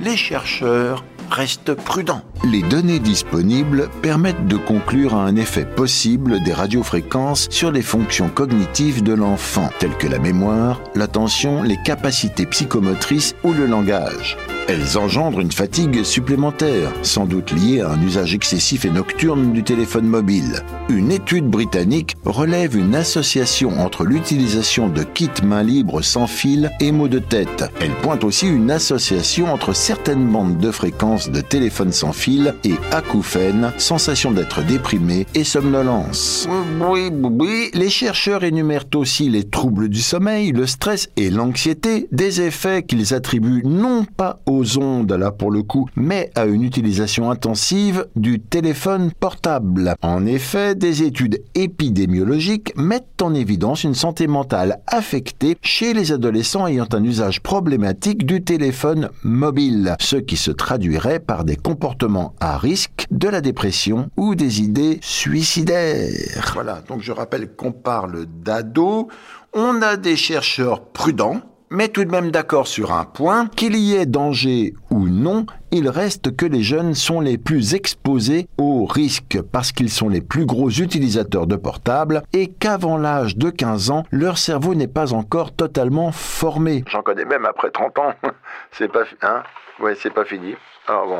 les 0.00 0.16
chercheurs 0.16 1.04
restent 1.30 1.74
prudents. 1.74 2.22
Les 2.44 2.62
données 2.62 2.98
disponibles 2.98 3.88
permettent 4.02 4.48
de 4.48 4.56
conclure 4.56 5.14
à 5.14 5.22
un 5.22 5.36
effet 5.36 5.64
possible 5.64 6.42
des 6.42 6.52
radiofréquences 6.52 7.46
sur 7.50 7.70
les 7.70 7.82
fonctions 7.82 8.28
cognitives 8.28 9.04
de 9.04 9.14
l'enfant, 9.14 9.70
telles 9.78 9.96
que 9.96 10.08
la 10.08 10.18
mémoire, 10.18 10.80
l'attention, 10.96 11.62
les 11.62 11.78
capacités 11.84 12.46
psychomotrices 12.46 13.36
ou 13.44 13.52
le 13.52 13.66
langage. 13.66 14.36
Elles 14.68 14.96
engendrent 14.96 15.40
une 15.40 15.50
fatigue 15.50 16.04
supplémentaire, 16.04 16.92
sans 17.02 17.26
doute 17.26 17.50
liée 17.50 17.80
à 17.80 17.90
un 17.90 18.00
usage 18.00 18.32
excessif 18.32 18.84
et 18.84 18.90
nocturne 18.90 19.52
du 19.52 19.64
téléphone 19.64 20.06
mobile. 20.06 20.62
Une 20.88 21.10
étude 21.10 21.46
britannique 21.46 22.14
relève 22.24 22.76
une 22.76 22.94
association 22.94 23.80
entre 23.80 24.04
l'utilisation 24.04 24.88
de 24.88 25.02
kits 25.02 25.30
main 25.44 25.64
libre 25.64 26.02
sans 26.02 26.28
fil 26.28 26.70
et 26.80 26.92
maux 26.92 27.08
de 27.08 27.18
tête. 27.18 27.64
Elle 27.80 27.90
pointe 27.90 28.22
aussi 28.22 28.46
une 28.46 28.70
association 28.70 29.52
entre 29.52 29.72
certaines 29.74 30.26
bandes 30.28 30.58
de 30.58 30.70
fréquences 30.70 31.30
de 31.30 31.40
téléphone 31.40 31.92
sans 31.92 32.12
fil 32.12 32.54
et 32.62 32.74
acouphènes, 32.92 33.72
sensation 33.78 34.30
d'être 34.30 34.62
déprimé 34.62 35.26
et 35.34 35.44
somnolence. 35.44 36.48
Oui, 36.80 37.10
oui, 37.12 37.70
les 37.74 37.90
chercheurs 37.90 38.44
énumèrent 38.44 38.86
aussi 38.94 39.28
les 39.28 39.44
troubles 39.44 39.88
du 39.88 40.00
sommeil, 40.00 40.52
le 40.52 40.66
stress 40.66 41.08
et 41.16 41.30
l'anxiété, 41.30 42.06
des 42.12 42.42
effets 42.42 42.84
qu'ils 42.84 43.12
attribuent 43.12 43.62
non 43.64 44.04
pas 44.04 44.40
au 44.46 44.51
aux 44.52 44.78
ondes, 44.78 45.12
là 45.12 45.30
pour 45.30 45.50
le 45.50 45.62
coup, 45.62 45.88
mais 45.96 46.30
à 46.34 46.46
une 46.46 46.62
utilisation 46.62 47.30
intensive 47.30 48.06
du 48.16 48.40
téléphone 48.40 49.10
portable. 49.18 49.94
En 50.02 50.26
effet, 50.26 50.74
des 50.74 51.02
études 51.02 51.42
épidémiologiques 51.54 52.72
mettent 52.76 53.22
en 53.22 53.34
évidence 53.34 53.84
une 53.84 53.94
santé 53.94 54.26
mentale 54.26 54.80
affectée 54.86 55.56
chez 55.62 55.94
les 55.94 56.12
adolescents 56.12 56.66
ayant 56.66 56.88
un 56.92 57.04
usage 57.04 57.40
problématique 57.40 58.26
du 58.26 58.42
téléphone 58.42 59.10
mobile, 59.22 59.96
ce 60.00 60.16
qui 60.16 60.36
se 60.36 60.50
traduirait 60.50 61.20
par 61.20 61.44
des 61.44 61.56
comportements 61.56 62.34
à 62.40 62.58
risque 62.58 63.06
de 63.10 63.28
la 63.28 63.40
dépression 63.40 64.10
ou 64.16 64.34
des 64.34 64.60
idées 64.60 64.98
suicidaires. 65.02 66.52
Voilà, 66.54 66.82
donc 66.88 67.00
je 67.00 67.12
rappelle 67.12 67.54
qu'on 67.54 67.72
parle 67.72 68.26
d'ados. 68.26 69.06
On 69.54 69.82
a 69.82 69.96
des 69.96 70.16
chercheurs 70.16 70.84
prudents 70.84 71.40
mais 71.72 71.88
tout 71.88 72.04
de 72.04 72.10
même 72.10 72.30
d'accord 72.30 72.66
sur 72.66 72.92
un 72.92 73.04
point, 73.04 73.48
qu'il 73.56 73.76
y 73.76 73.94
ait 73.94 74.04
danger 74.04 74.74
ou 74.90 75.08
non, 75.08 75.46
il 75.70 75.88
reste 75.88 76.36
que 76.36 76.44
les 76.44 76.62
jeunes 76.62 76.94
sont 76.94 77.20
les 77.20 77.38
plus 77.38 77.74
exposés 77.74 78.46
aux 78.58 78.84
risques 78.84 79.40
parce 79.40 79.72
qu'ils 79.72 79.88
sont 79.88 80.10
les 80.10 80.20
plus 80.20 80.44
gros 80.44 80.68
utilisateurs 80.68 81.46
de 81.46 81.56
portables 81.56 82.22
et 82.34 82.48
qu'avant 82.48 82.98
l'âge 82.98 83.38
de 83.38 83.48
15 83.48 83.90
ans, 83.90 84.02
leur 84.10 84.36
cerveau 84.36 84.74
n'est 84.74 84.86
pas 84.86 85.14
encore 85.14 85.54
totalement 85.54 86.12
formé. 86.12 86.84
J'en 86.88 87.02
connais 87.02 87.24
même 87.24 87.46
après 87.46 87.70
30 87.70 87.98
ans. 87.98 88.12
c'est 88.72 88.92
pas, 88.92 89.04
hein? 89.22 89.42
Ouais, 89.80 89.94
c'est 89.94 90.12
pas 90.12 90.26
fini. 90.26 90.54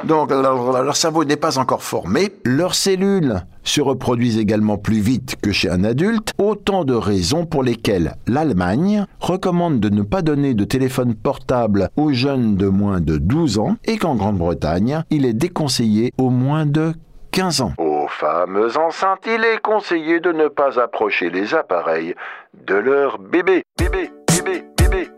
Donc 0.04 0.30
leur, 0.30 0.96
cerveau 0.96 1.24
n'est 1.24 1.36
pas 1.36 1.58
encore 1.58 1.82
formé, 1.82 2.32
leurs 2.44 2.74
cellules 2.74 3.42
se 3.62 3.80
reproduisent 3.80 4.38
également 4.38 4.76
plus 4.76 4.98
vite 5.00 5.36
que 5.40 5.52
chez 5.52 5.70
un 5.70 5.84
adulte, 5.84 6.32
autant 6.38 6.84
de 6.84 6.94
raisons 6.94 7.46
pour 7.46 7.62
lesquelles 7.62 8.16
l'Allemagne 8.26 9.06
recommande 9.20 9.78
de 9.78 9.88
ne 9.88 10.02
pas 10.02 10.22
donner 10.22 10.54
de 10.54 10.64
téléphone 10.64 11.14
portable 11.14 11.90
aux 11.96 12.12
jeunes 12.12 12.56
de 12.56 12.66
moins 12.66 13.00
de 13.00 13.18
12 13.18 13.58
ans 13.58 13.76
et 13.84 13.98
qu'en 13.98 14.16
Grande-Bretagne, 14.16 15.04
il 15.10 15.24
est 15.24 15.32
déconseillé 15.32 16.12
aux 16.18 16.30
moins 16.30 16.66
de 16.66 16.92
15 17.30 17.60
ans. 17.60 17.72
Aux 17.78 18.08
femmes 18.08 18.68
enceintes, 18.76 19.26
il 19.26 19.44
est 19.44 19.60
conseillé 19.62 20.18
de 20.18 20.32
ne 20.32 20.48
pas 20.48 20.80
approcher 20.80 21.30
les 21.30 21.54
appareils 21.54 22.14
de 22.66 22.74
leur 22.74 23.18
bébé. 23.18 23.62
Bébé, 23.78 24.10
bébé, 24.28 24.64
bébé. 24.76 25.08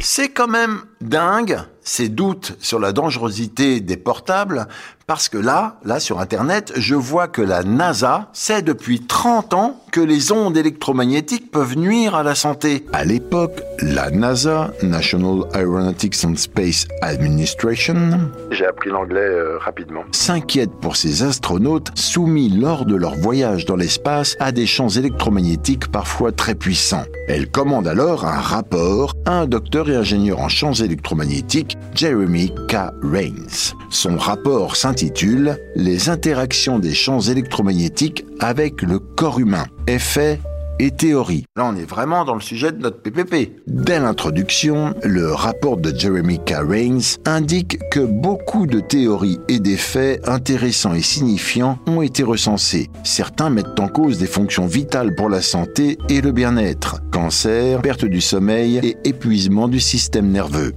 C'est 0.00 0.28
quand 0.28 0.46
même 0.46 0.82
dingue 1.00 1.58
ces 1.86 2.08
doutes 2.08 2.56
sur 2.60 2.78
la 2.80 2.92
dangerosité 2.92 3.80
des 3.80 3.96
portables 3.96 4.66
parce 5.06 5.28
que 5.28 5.38
là, 5.38 5.76
là 5.84 6.00
sur 6.00 6.18
Internet, 6.18 6.72
je 6.76 6.96
vois 6.96 7.28
que 7.28 7.40
la 7.40 7.62
NASA 7.62 8.28
sait 8.32 8.62
depuis 8.62 9.06
30 9.06 9.54
ans 9.54 9.80
que 9.92 10.00
les 10.00 10.32
ondes 10.32 10.56
électromagnétiques 10.56 11.52
peuvent 11.52 11.78
nuire 11.78 12.16
à 12.16 12.24
la 12.24 12.34
santé. 12.34 12.84
À 12.92 13.04
l'époque, 13.04 13.62
la 13.80 14.10
NASA, 14.10 14.72
National 14.82 15.44
Aeronautics 15.54 16.24
and 16.24 16.34
Space 16.34 16.88
Administration, 17.02 18.28
j'ai 18.50 18.66
appris 18.66 18.90
l'anglais 18.90 19.20
euh, 19.20 19.58
rapidement, 19.58 20.02
s'inquiète 20.10 20.72
pour 20.80 20.96
ces 20.96 21.22
astronautes 21.22 21.92
soumis 21.94 22.48
lors 22.48 22.84
de 22.84 22.96
leur 22.96 23.14
voyage 23.14 23.64
dans 23.64 23.76
l'espace 23.76 24.36
à 24.40 24.50
des 24.50 24.66
champs 24.66 24.88
électromagnétiques 24.88 25.86
parfois 25.92 26.32
très 26.32 26.56
puissants. 26.56 27.04
Elle 27.28 27.48
commande 27.48 27.86
alors 27.86 28.24
un 28.24 28.40
rapport 28.40 29.14
à 29.24 29.40
un 29.40 29.46
docteur 29.46 29.88
et 29.88 29.94
ingénieur 29.94 30.40
en 30.40 30.48
champs 30.48 30.74
électromagnétiques 30.74 31.75
Jeremy 31.94 32.52
K. 32.68 32.76
Rains. 33.02 33.74
Son 33.90 34.16
rapport 34.16 34.76
s'intitule 34.76 35.56
Les 35.74 36.08
interactions 36.08 36.78
des 36.78 36.94
champs 36.94 37.20
électromagnétiques 37.20 38.26
avec 38.40 38.82
le 38.82 38.98
corps 38.98 39.38
humain. 39.38 39.64
Effet 39.86 40.40
et 40.78 40.90
théorie. 40.90 41.44
Là, 41.56 41.64
on 41.66 41.76
est 41.76 41.88
vraiment 41.88 42.24
dans 42.24 42.34
le 42.34 42.40
sujet 42.40 42.72
de 42.72 42.78
notre 42.78 43.00
PPP. 43.00 43.62
Dès 43.66 43.98
l'introduction, 43.98 44.94
le 45.02 45.32
rapport 45.32 45.76
de 45.76 45.96
Jeremy 45.96 46.38
K. 46.38 46.54
Rains 46.68 47.16
indique 47.24 47.78
que 47.90 48.00
beaucoup 48.00 48.66
de 48.66 48.80
théories 48.80 49.40
et 49.48 49.58
d'effets 49.58 50.20
intéressants 50.26 50.94
et 50.94 51.02
signifiants 51.02 51.78
ont 51.86 52.02
été 52.02 52.22
recensés. 52.22 52.90
Certains 53.04 53.50
mettent 53.50 53.80
en 53.80 53.88
cause 53.88 54.18
des 54.18 54.26
fonctions 54.26 54.66
vitales 54.66 55.14
pour 55.14 55.28
la 55.28 55.42
santé 55.42 55.98
et 56.08 56.20
le 56.20 56.32
bien-être. 56.32 57.00
Cancer, 57.10 57.80
perte 57.82 58.04
du 58.04 58.20
sommeil 58.20 58.78
et 58.82 58.96
épuisement 59.04 59.68
du 59.68 59.80
système 59.80 60.30
nerveux. 60.30 60.72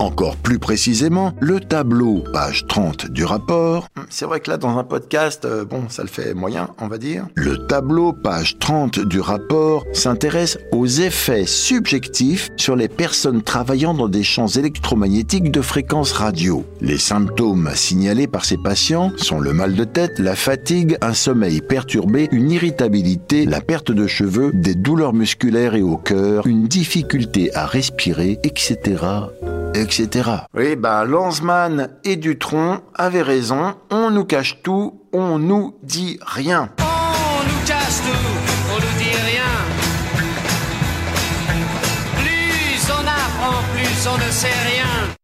Encore 0.00 0.36
plus 0.36 0.58
précisément, 0.58 1.32
le 1.40 1.60
tableau, 1.60 2.24
page 2.32 2.66
30 2.66 3.10
du 3.10 3.24
rapport. 3.24 3.86
C'est 4.10 4.24
vrai 4.24 4.40
que 4.40 4.50
là, 4.50 4.56
dans 4.56 4.76
un 4.76 4.84
podcast, 4.84 5.44
euh, 5.44 5.64
bon, 5.64 5.88
ça 5.88 6.02
le 6.02 6.08
fait 6.08 6.34
moyen, 6.34 6.70
on 6.80 6.88
va 6.88 6.98
dire. 6.98 7.26
Le 7.34 7.66
tableau, 7.66 8.12
page 8.12 8.58
30 8.58 8.98
du 9.00 9.20
rapport, 9.20 9.84
s'intéresse 9.92 10.58
aux 10.72 10.86
effets 10.86 11.46
subjectifs 11.46 12.50
sur 12.56 12.76
les 12.76 12.88
personnes 12.88 13.42
travaillant 13.42 13.94
dans 13.94 14.08
des 14.08 14.24
champs 14.24 14.48
électromagnétiques 14.48 15.52
de 15.52 15.60
fréquence 15.60 16.12
radio. 16.12 16.64
Les 16.80 16.98
symptômes 16.98 17.70
signalés 17.74 18.26
par 18.26 18.44
ces 18.44 18.56
patients 18.56 19.12
sont 19.16 19.38
le 19.38 19.52
mal 19.52 19.74
de 19.74 19.84
tête, 19.84 20.18
la 20.18 20.34
fatigue, 20.34 20.98
un 21.02 21.14
sommeil 21.14 21.60
perturbé, 21.60 22.28
une 22.32 22.50
irritabilité, 22.50 23.46
la 23.46 23.60
perte 23.60 23.92
de 23.92 24.06
cheveux, 24.06 24.50
des 24.52 24.74
douleurs 24.74 25.14
musculaires 25.14 25.76
et 25.76 25.82
au 25.82 25.96
cœur, 25.96 26.46
une 26.46 26.66
difficulté 26.66 27.54
à 27.54 27.66
respirer, 27.66 28.38
etc 28.42 28.96
etc. 29.74 30.30
Oui, 30.54 30.76
ben 30.76 31.04
Lanzmann 31.04 31.88
et 32.04 32.16
Dutron 32.16 32.80
avaient 32.94 33.22
raison, 33.22 33.74
on 33.90 34.10
nous 34.10 34.24
cache 34.24 34.62
tout, 34.62 35.02
on 35.12 35.38
nous 35.38 35.76
dit 35.82 36.18
rien. 36.24 36.70
On 36.78 37.42
nous 37.42 37.66
cache 37.66 38.00
tout, 38.06 38.72
on 38.72 38.76
nous 38.76 38.98
dit 38.98 39.16
rien. 39.26 39.52
Plus 42.18 42.90
on 42.90 43.02
apprend, 43.06 43.62
plus 43.74 44.08
on 44.08 44.16
ne 44.16 44.30
sait 44.30 44.48
rien. 44.48 45.14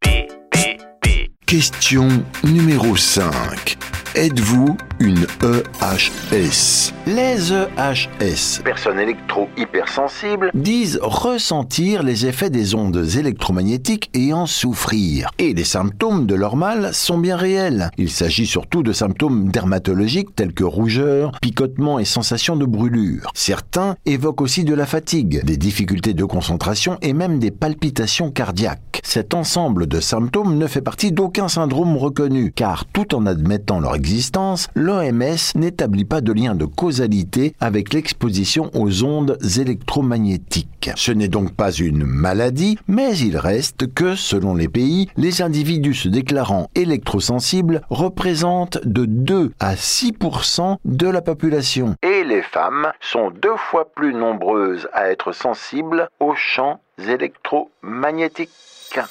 Question 1.46 2.08
numéro 2.44 2.96
5. 2.96 3.76
Êtes-vous 4.14 4.76
une 5.00 5.26
EHS 5.42 6.92
Les 7.06 7.52
EHS, 7.52 8.62
personnes 8.62 9.00
électro-hypersensibles, 9.00 10.50
disent 10.52 10.98
ressentir 11.02 12.02
les 12.02 12.26
effets 12.26 12.50
des 12.50 12.74
ondes 12.74 13.02
électromagnétiques 13.16 14.10
et 14.12 14.34
en 14.34 14.44
souffrir. 14.44 15.30
Et 15.38 15.54
les 15.54 15.64
symptômes 15.64 16.26
de 16.26 16.34
leur 16.34 16.56
mal 16.56 16.92
sont 16.92 17.16
bien 17.16 17.36
réels. 17.36 17.90
Il 17.96 18.10
s'agit 18.10 18.46
surtout 18.46 18.82
de 18.82 18.92
symptômes 18.92 19.48
dermatologiques 19.48 20.36
tels 20.36 20.52
que 20.52 20.64
rougeur, 20.64 21.32
picotement 21.40 21.98
et 21.98 22.04
sensation 22.04 22.56
de 22.56 22.66
brûlure. 22.66 23.30
Certains 23.34 23.96
évoquent 24.04 24.42
aussi 24.42 24.64
de 24.64 24.74
la 24.74 24.84
fatigue, 24.84 25.42
des 25.44 25.56
difficultés 25.56 26.12
de 26.12 26.24
concentration 26.24 26.98
et 27.00 27.14
même 27.14 27.38
des 27.38 27.50
palpitations 27.50 28.30
cardiaques. 28.30 29.00
Cet 29.02 29.32
ensemble 29.32 29.86
de 29.86 29.98
symptômes 29.98 30.58
ne 30.58 30.66
fait 30.66 30.82
partie 30.82 31.10
d'aucun 31.10 31.48
syndrome 31.48 31.96
reconnu, 31.96 32.52
car 32.52 32.84
tout 32.84 33.14
en 33.14 33.24
admettant 33.24 33.80
leur 33.80 33.94
existence, 33.94 34.68
l'OMS 34.90 35.54
n'établit 35.54 36.04
pas 36.04 36.20
de 36.20 36.32
lien 36.32 36.56
de 36.56 36.64
causalité 36.64 37.54
avec 37.60 37.94
l'exposition 37.94 38.70
aux 38.74 39.04
ondes 39.04 39.38
électromagnétiques. 39.56 40.90
Ce 40.96 41.12
n'est 41.12 41.28
donc 41.28 41.54
pas 41.54 41.70
une 41.70 42.04
maladie, 42.04 42.76
mais 42.88 43.16
il 43.16 43.36
reste 43.36 43.94
que, 43.94 44.16
selon 44.16 44.52
les 44.52 44.66
pays, 44.68 45.08
les 45.16 45.42
individus 45.42 45.94
se 45.94 46.08
déclarant 46.08 46.66
électrosensibles 46.74 47.82
représentent 47.88 48.84
de 48.84 49.04
2 49.04 49.52
à 49.60 49.74
6% 49.74 50.78
de 50.84 51.08
la 51.08 51.22
population. 51.22 51.94
Et 52.02 52.24
les 52.24 52.42
femmes 52.42 52.90
sont 53.00 53.30
deux 53.30 53.56
fois 53.56 53.92
plus 53.94 54.12
nombreuses 54.12 54.88
à 54.92 55.08
être 55.10 55.30
sensibles 55.30 56.08
aux 56.18 56.34
champs 56.34 56.80
électromagnétiques. 56.98 58.50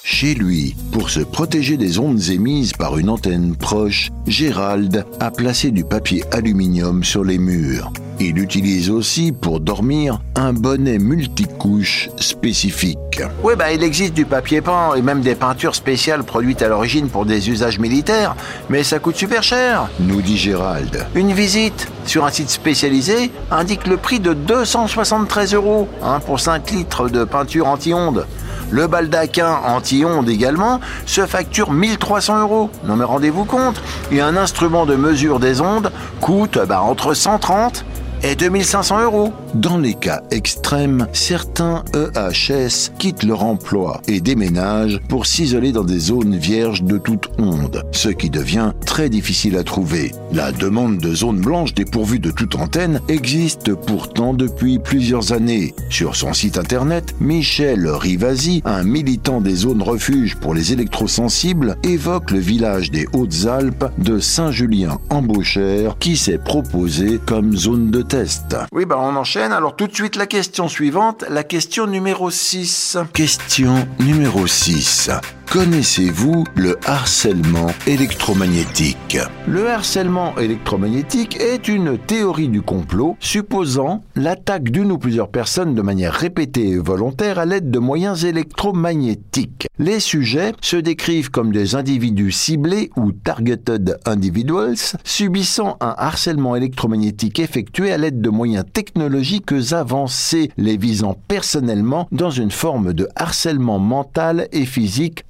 Chez 0.04 0.34
lui, 0.34 0.76
pour 0.92 1.10
se 1.10 1.22
protéger 1.22 1.78
des 1.78 2.00
ondes 2.00 2.30
émises 2.30 2.74
par 2.74 2.98
une 2.98 3.10
antenne 3.10 3.56
proche, 3.56 4.10
Gérald 4.28 5.06
a 5.20 5.32
placé 5.32 5.72
du 5.72 5.84
papier 5.84 6.24
aluminium 6.32 7.04
sur 7.04 7.24
les 7.24 7.38
murs. 7.38 7.92
Il 8.20 8.38
utilise 8.40 8.90
aussi 8.90 9.32
pour 9.32 9.62
dormir 9.62 10.20
un 10.36 10.52
bonnet 10.52 11.00
multicouche 11.00 12.10
spécifique. 12.18 12.98
Oui, 13.44 13.54
bah 13.58 13.72
il 13.72 13.82
existe 13.82 14.14
du 14.14 14.26
papier 14.26 14.60
peint 14.60 14.96
et 14.96 15.02
même 15.02 15.22
des 15.22 15.36
peintures 15.36 15.76
spéciales 15.76 16.24
produites 16.24 16.62
à 16.62 16.68
l'origine 16.68 17.08
pour 17.08 17.26
des 17.26 17.50
usages 17.50 17.80
militaires, 17.80 18.36
mais 18.70 18.84
ça 18.84 19.00
coûte 19.00 19.16
super 19.16 19.44
cher, 19.44 19.90
nous 20.02 20.22
dit 20.22 20.38
Gérald. 20.38 21.06
Une 21.16 21.32
visite 21.32 21.88
sur 22.06 22.26
un 22.26 22.32
site 22.32 22.50
spécialisé 22.50 23.32
indique 23.52 23.88
le 23.88 23.96
prix 23.96 24.20
de 24.20 24.34
273 24.34 25.54
euros 25.54 25.88
hein, 26.04 26.20
pour 26.20 26.42
5 26.42 26.72
litres 26.72 27.08
de 27.08 27.24
peinture 27.24 27.68
anti-ondes. 27.68 28.26
Le 28.72 28.88
baldaquin 28.88 29.58
anti-ondes 29.66 30.30
également 30.30 30.80
se 31.06 31.26
facture 31.26 31.72
1300 31.72 32.42
euros. 32.42 32.70
Non 32.86 32.96
mais 32.96 33.06
rendez-vous 33.06 33.46
compte, 33.46 33.82
et 34.12 34.22
un 34.22 34.38
instrument 34.38 34.86
de 34.86 34.96
mesure 34.96 35.40
des 35.40 35.62
ondes 35.62 35.92
coûte 36.22 36.60
bah, 36.68 36.82
entre 36.82 37.14
130 37.14 37.86
et 38.24 38.36
2500 38.36 39.04
euros. 39.04 39.34
Dans 39.54 39.78
les 39.78 39.94
cas 39.94 40.22
extrêmes, 40.32 41.08
certains 41.14 41.84
EHS 41.94 42.92
quittent 42.98 43.24
leur 43.24 43.44
emploi 43.44 44.02
et 44.08 44.22
déménagent 44.22 45.00
pour 45.08 45.26
s'isoler 45.26 45.72
dans 45.72 45.84
des 45.84 46.00
zones 46.00 46.36
vierges 46.36 46.84
de 46.84 46.98
toute 46.98 47.30
onde, 47.38 47.84
ce 47.92 48.10
qui 48.10 48.30
devient 48.30 48.74
très 48.86 49.10
difficile 49.10 49.58
à 49.58 49.64
trouver. 49.64 50.12
La 50.34 50.52
demande 50.52 50.98
de 50.98 51.14
zones 51.14 51.42
blanches 51.42 51.74
dépourvues 51.74 52.20
de 52.20 52.32
toute 52.32 52.56
antenne 52.56 53.02
existe 53.08 53.74
pourtant 53.74 54.34
depuis 54.34 54.80
plusieurs 54.80 55.32
années. 55.32 55.74
Sur 55.90 56.16
son 56.16 56.34
site 56.34 56.58
internet, 56.58 57.16
Michel 57.20 57.88
Rivasi, 57.88 58.62
un 58.66 58.84
militant 58.84 59.42
des 59.42 59.56
zones 59.56 59.82
refuges 59.82 60.36
pour 60.36 60.54
les 60.54 60.74
électrosensibles, 60.74 61.78
évoque 61.84 62.32
le 62.32 62.40
village 62.40 62.92
des 62.92 63.08
Hautes-Alpes 63.14 63.86
de 63.98 64.20
Saint-Julien-en-Beauchère 64.20 65.98
qui 66.00 66.18
s'est 66.18 66.38
proposé 66.38 67.20
comme 67.26 67.56
zone 67.56 67.92
de 67.92 68.02
test. 68.10 68.58
Oui, 68.74 68.86
bah 68.86 68.98
on 69.00 69.16
enchaîne. 69.16 69.54
Alors 69.54 69.76
tout 69.76 69.88
de 69.88 69.96
suite 69.96 70.16
la 70.16 70.28
question 70.28 70.68
suivante, 70.68 71.24
la 71.30 71.44
question 71.44 71.88
numéro 71.88 72.30
6. 72.30 72.98
Question 73.14 73.88
numéro 74.00 74.48
6. 74.48 75.12
Connaissez-vous 75.52 76.44
le 76.54 76.78
harcèlement 76.86 77.72
électromagnétique? 77.88 79.18
Le 79.48 79.68
harcèlement 79.68 80.38
électromagnétique 80.38 81.42
est 81.42 81.68
une 81.68 81.98
théorie 81.98 82.50
du 82.50 82.62
complot 82.62 83.18
supposant 83.20 84.04
l'attaque 84.16 84.70
d'une 84.70 84.92
ou 84.92 85.00
plusieurs 85.00 85.32
personnes 85.32 85.74
de 85.74 85.82
manière 85.82 86.14
répétée 86.14 86.70
et 86.70 86.78
volontaire 86.78 87.40
à 87.40 87.48
l'aide 87.48 87.72
de 87.72 87.80
moyens 87.80 88.26
électromagnétiques. 88.26 89.68
Les 89.80 90.00
sujets 90.00 90.52
se 90.62 90.76
décrivent 90.76 91.32
comme 91.32 91.52
des 91.52 91.74
individus 91.74 92.32
ciblés 92.32 92.92
ou 92.96 93.12
targeted 93.12 93.98
individuals 94.06 94.98
subissant 95.04 95.78
un 95.82 95.96
harcèlement 95.98 96.56
électromagnétique 96.58 97.40
effectué 97.40 97.92
à 97.92 97.98
l'aide 97.98 98.22
de 98.22 98.30
moyens 98.30 98.66
technologiques 98.72 99.54
avancés 99.72 100.52
les 100.58 100.78
visant 100.78 101.16
personnellement 101.28 102.08
dans 102.12 102.30
une 102.30 102.52
forme 102.52 102.94
de 102.94 103.08
harcèlement 103.16 103.80
mental 103.80 104.48
et 104.52 104.66
physique 104.66 105.24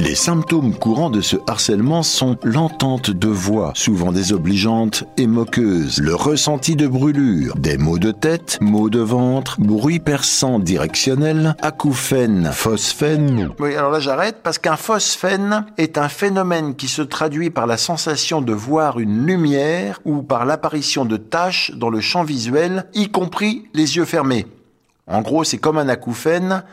les 0.00 0.14
symptômes 0.16 0.74
courants 0.74 1.10
de 1.10 1.20
ce 1.20 1.36
harcèlement 1.46 2.02
sont 2.02 2.36
l'entente 2.42 3.10
de 3.12 3.28
voix, 3.28 3.72
souvent 3.76 4.10
désobligeante 4.10 5.04
et 5.16 5.28
moqueuse, 5.28 6.00
le 6.00 6.16
ressenti 6.16 6.74
de 6.74 6.88
brûlure, 6.88 7.54
des 7.56 7.78
maux 7.78 7.98
de 7.98 8.10
tête, 8.10 8.58
maux 8.60 8.90
de 8.90 8.98
ventre, 8.98 9.60
bruit 9.60 10.00
perçant 10.00 10.58
directionnel, 10.58 11.54
acouphène, 11.62 12.50
phosphène. 12.52 13.50
Oui, 13.60 13.76
alors 13.76 13.92
là 13.92 14.00
j'arrête 14.00 14.38
parce 14.42 14.58
qu'un 14.58 14.76
phosphène 14.76 15.64
est 15.78 15.96
un 15.96 16.08
phénomène 16.08 16.74
qui 16.74 16.88
se 16.88 17.02
traduit 17.02 17.50
par 17.50 17.68
la 17.68 17.76
sensation 17.76 18.42
de 18.42 18.52
voir 18.52 18.98
une 18.98 19.26
lumière 19.26 20.00
ou 20.04 20.22
par 20.22 20.44
l'apparition 20.44 21.04
de 21.04 21.16
taches 21.16 21.70
dans 21.76 21.90
le 21.90 22.00
champ 22.00 22.24
visuel, 22.24 22.86
y 22.94 23.10
compris 23.10 23.68
les 23.74 23.96
yeux 23.96 24.06
fermés. 24.06 24.46
En 25.06 25.22
gros, 25.22 25.44
c'est 25.44 25.58
comme 25.58 25.78
un 25.78 25.88
acouphène, 25.88 26.64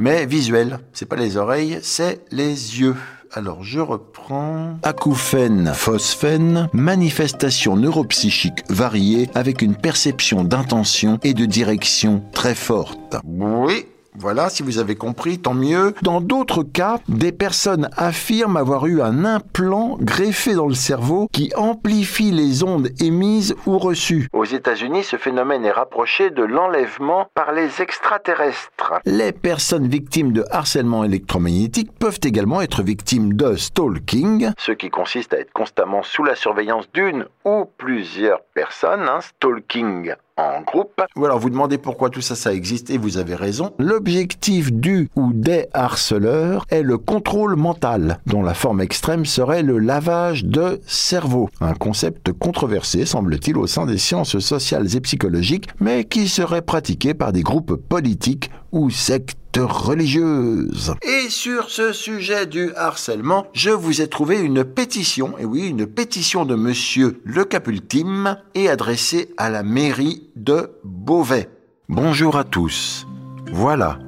mais 0.00 0.26
visuel. 0.26 0.80
C'est 0.92 1.06
pas 1.06 1.14
les 1.14 1.36
oreilles, 1.36 1.78
c'est 1.82 2.24
les 2.32 2.80
yeux. 2.80 2.96
Alors 3.32 3.62
je 3.62 3.78
reprends. 3.78 4.78
Acouphène, 4.82 5.70
phosphène, 5.72 6.68
manifestation 6.72 7.76
neuropsychique 7.76 8.64
variée 8.68 9.30
avec 9.36 9.62
une 9.62 9.76
perception 9.76 10.42
d'intention 10.42 11.20
et 11.22 11.32
de 11.32 11.44
direction 11.44 12.24
très 12.32 12.56
forte. 12.56 13.16
Oui, 13.24 13.86
voilà, 14.14 14.50
si 14.50 14.62
vous 14.62 14.78
avez 14.78 14.96
compris, 14.96 15.38
tant 15.38 15.54
mieux. 15.54 15.94
Dans 16.02 16.20
d'autres 16.20 16.62
cas, 16.62 16.98
des 17.08 17.32
personnes 17.32 17.88
affirment 17.96 18.56
avoir 18.56 18.86
eu 18.86 19.00
un 19.02 19.24
implant 19.24 19.96
greffé 20.00 20.54
dans 20.54 20.66
le 20.66 20.74
cerveau 20.74 21.28
qui 21.32 21.52
amplifie 21.56 22.30
les 22.30 22.62
ondes 22.64 22.88
émises 23.00 23.54
ou 23.66 23.78
reçues. 23.78 24.28
Aux 24.32 24.44
États-Unis, 24.44 25.04
ce 25.04 25.16
phénomène 25.16 25.64
est 25.64 25.70
rapproché 25.70 26.30
de 26.30 26.42
l'enlèvement 26.42 27.28
par 27.34 27.52
les 27.52 27.80
extraterrestres. 27.80 29.00
Les 29.04 29.32
personnes 29.32 29.88
victimes 29.88 30.32
de 30.32 30.44
harcèlement 30.50 31.04
électromagnétique 31.04 31.92
peuvent 31.98 32.20
également 32.24 32.60
être 32.60 32.82
victimes 32.82 33.34
de 33.34 33.54
stalking, 33.56 34.50
ce 34.58 34.72
qui 34.72 34.90
consiste 34.90 35.34
à 35.34 35.38
être 35.38 35.52
constamment 35.52 36.02
sous 36.02 36.24
la 36.24 36.34
surveillance 36.34 36.90
d'une 36.92 37.26
ou 37.44 37.64
plusieurs 37.78 38.40
personnes, 38.54 39.08
hein, 39.08 39.20
stalking 39.20 40.14
en 40.40 40.62
groupe. 40.62 41.02
Ou 41.16 41.24
alors 41.24 41.38
vous 41.38 41.50
demandez 41.50 41.78
pourquoi 41.78 42.10
tout 42.10 42.20
ça, 42.20 42.34
ça 42.34 42.52
existe 42.52 42.90
et 42.90 42.98
vous 42.98 43.18
avez 43.18 43.34
raison. 43.34 43.72
L'objectif 43.78 44.72
du 44.72 45.08
ou 45.16 45.32
des 45.32 45.66
harceleurs 45.72 46.64
est 46.70 46.82
le 46.82 46.98
contrôle 46.98 47.56
mental, 47.56 48.18
dont 48.26 48.42
la 48.42 48.54
forme 48.54 48.80
extrême 48.80 49.24
serait 49.24 49.62
le 49.62 49.78
lavage 49.78 50.44
de 50.44 50.80
cerveau. 50.86 51.48
Un 51.60 51.74
concept 51.74 52.32
controversé, 52.32 53.06
semble-t-il, 53.06 53.56
au 53.56 53.66
sein 53.66 53.86
des 53.86 53.98
sciences 53.98 54.38
sociales 54.38 54.94
et 54.94 55.00
psychologiques, 55.00 55.68
mais 55.80 56.04
qui 56.04 56.28
serait 56.28 56.62
pratiqué 56.62 57.14
par 57.14 57.32
des 57.32 57.42
groupes 57.42 57.76
politiques 57.76 58.50
ou 58.72 58.90
sectes 58.90 59.58
religieuses. 59.58 60.94
Et 61.02 61.28
sur 61.28 61.70
ce 61.70 61.92
sujet 61.92 62.46
du 62.46 62.72
harcèlement, 62.74 63.46
je 63.52 63.70
vous 63.70 64.00
ai 64.00 64.08
trouvé 64.08 64.40
une 64.40 64.64
pétition, 64.64 65.36
et 65.38 65.44
oui, 65.44 65.68
une 65.68 65.86
pétition 65.86 66.44
de 66.44 66.54
monsieur 66.54 67.20
Le 67.24 67.44
Capultime, 67.44 68.36
et 68.54 68.68
adressée 68.68 69.34
à 69.36 69.50
la 69.50 69.62
mairie 69.62 70.28
de 70.36 70.70
Beauvais. 70.84 71.48
Bonjour 71.88 72.36
à 72.36 72.44
tous. 72.44 73.06
Voilà. 73.52 73.98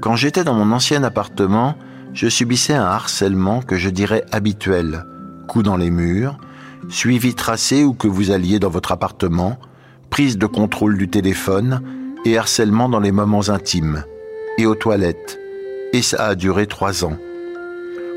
Quand 0.00 0.16
j'étais 0.16 0.44
dans 0.44 0.54
mon 0.54 0.72
ancien 0.72 1.04
appartement, 1.04 1.76
je 2.12 2.28
subissais 2.28 2.74
un 2.74 2.84
harcèlement 2.84 3.62
que 3.62 3.76
je 3.76 3.90
dirais 3.90 4.24
habituel. 4.32 5.04
Coup 5.46 5.62
dans 5.62 5.76
les 5.76 5.90
murs, 5.90 6.38
suivi 6.88 7.34
tracé 7.34 7.84
où 7.84 7.92
que 7.94 8.08
vous 8.08 8.30
alliez 8.30 8.58
dans 8.58 8.70
votre 8.70 8.92
appartement, 8.92 9.58
prise 10.10 10.38
de 10.38 10.46
contrôle 10.46 10.98
du 10.98 11.08
téléphone 11.08 11.82
et 12.26 12.36
harcèlement 12.36 12.88
dans 12.88 12.98
les 12.98 13.12
moments 13.12 13.48
intimes 13.50 14.04
et 14.58 14.66
aux 14.66 14.74
toilettes. 14.74 15.38
Et 15.92 16.02
ça 16.02 16.26
a 16.26 16.34
duré 16.34 16.66
trois 16.66 17.04
ans. 17.04 17.16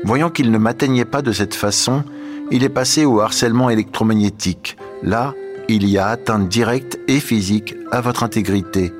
Voyant 0.04 0.30
qu'il 0.30 0.50
ne 0.50 0.58
m'atteignait 0.58 1.04
pas 1.04 1.22
de 1.22 1.30
cette 1.30 1.54
façon, 1.54 2.02
il 2.50 2.64
est 2.64 2.68
passé 2.68 3.04
au 3.04 3.20
harcèlement 3.20 3.70
électromagnétique. 3.70 4.76
Là, 5.04 5.34
il 5.68 5.88
y 5.88 5.96
a 5.96 6.08
atteinte 6.08 6.48
directe 6.48 6.98
et 7.06 7.20
physique 7.20 7.76
à 7.92 8.00
votre 8.00 8.24
intégrité. 8.24 8.92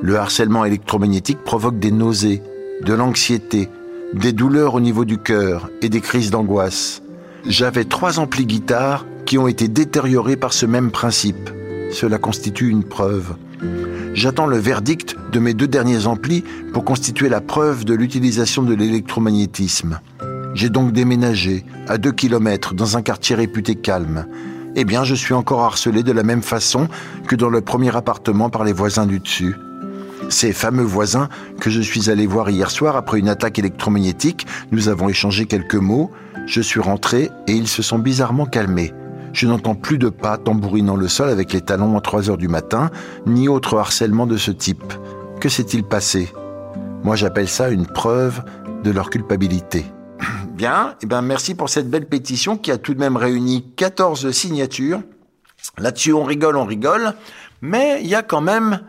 Le 0.00 0.16
harcèlement 0.16 0.64
électromagnétique 0.64 1.42
provoque 1.42 1.80
des 1.80 1.90
nausées, 1.90 2.40
de 2.82 2.94
l'anxiété, 2.94 3.68
des 4.14 4.32
douleurs 4.32 4.74
au 4.74 4.80
niveau 4.80 5.04
du 5.04 5.18
cœur 5.18 5.70
et 5.82 5.88
des 5.88 6.00
crises 6.00 6.30
d'angoisse. 6.30 7.02
J'avais 7.48 7.84
trois 7.84 8.20
amplis 8.20 8.46
guitares 8.46 9.06
qui 9.24 9.38
ont 9.38 9.48
été 9.48 9.66
détériorés 9.66 10.36
par 10.36 10.52
ce 10.52 10.66
même 10.66 10.92
principe. 10.92 11.50
Cela 11.90 12.18
constitue 12.18 12.68
une 12.68 12.84
preuve. 12.84 13.34
J'attends 14.16 14.46
le 14.46 14.56
verdict 14.56 15.14
de 15.30 15.38
mes 15.38 15.52
deux 15.52 15.68
derniers 15.68 16.06
amplis 16.06 16.42
pour 16.72 16.86
constituer 16.86 17.28
la 17.28 17.42
preuve 17.42 17.84
de 17.84 17.92
l'utilisation 17.92 18.62
de 18.62 18.72
l'électromagnétisme. 18.72 20.00
J'ai 20.54 20.70
donc 20.70 20.92
déménagé 20.92 21.66
à 21.86 21.98
deux 21.98 22.12
kilomètres 22.12 22.72
dans 22.72 22.96
un 22.96 23.02
quartier 23.02 23.36
réputé 23.36 23.74
calme. 23.74 24.24
Eh 24.74 24.84
bien, 24.86 25.04
je 25.04 25.14
suis 25.14 25.34
encore 25.34 25.64
harcelé 25.64 26.02
de 26.02 26.12
la 26.12 26.22
même 26.22 26.40
façon 26.40 26.88
que 27.28 27.36
dans 27.36 27.50
le 27.50 27.60
premier 27.60 27.94
appartement 27.94 28.48
par 28.48 28.64
les 28.64 28.72
voisins 28.72 29.04
du 29.04 29.20
dessus. 29.20 29.54
Ces 30.30 30.54
fameux 30.54 30.82
voisins 30.82 31.28
que 31.60 31.68
je 31.68 31.82
suis 31.82 32.08
allé 32.08 32.26
voir 32.26 32.48
hier 32.48 32.70
soir 32.70 32.96
après 32.96 33.18
une 33.18 33.28
attaque 33.28 33.58
électromagnétique, 33.58 34.46
nous 34.72 34.88
avons 34.88 35.10
échangé 35.10 35.44
quelques 35.44 35.74
mots, 35.74 36.10
je 36.46 36.62
suis 36.62 36.80
rentré 36.80 37.30
et 37.48 37.52
ils 37.52 37.68
se 37.68 37.82
sont 37.82 37.98
bizarrement 37.98 38.46
calmés. 38.46 38.94
Je 39.36 39.46
n'entends 39.46 39.74
plus 39.74 39.98
de 39.98 40.08
pas 40.08 40.38
tambourinant 40.38 40.96
le 40.96 41.08
sol 41.08 41.28
avec 41.28 41.52
les 41.52 41.60
talons 41.60 41.98
à 41.98 42.00
3 42.00 42.30
heures 42.30 42.38
du 42.38 42.48
matin, 42.48 42.90
ni 43.26 43.48
autre 43.48 43.76
harcèlement 43.76 44.26
de 44.26 44.38
ce 44.38 44.50
type. 44.50 44.94
Que 45.42 45.50
s'est-il 45.50 45.84
passé? 45.84 46.32
Moi 47.04 47.16
j'appelle 47.16 47.46
ça 47.46 47.68
une 47.68 47.86
preuve 47.86 48.42
de 48.82 48.90
leur 48.90 49.10
culpabilité. 49.10 49.84
Bien, 50.54 50.92
et 50.92 50.94
eh 51.02 51.06
ben 51.06 51.20
merci 51.20 51.54
pour 51.54 51.68
cette 51.68 51.90
belle 51.90 52.06
pétition 52.06 52.56
qui 52.56 52.72
a 52.72 52.78
tout 52.78 52.94
de 52.94 52.98
même 52.98 53.18
réuni 53.18 53.74
14 53.76 54.30
signatures. 54.30 55.02
Là-dessus 55.76 56.14
on 56.14 56.24
rigole, 56.24 56.56
on 56.56 56.64
rigole, 56.64 57.12
mais 57.60 58.00
il 58.00 58.08
y 58.08 58.14
a 58.14 58.22
quand 58.22 58.40
même 58.40 58.80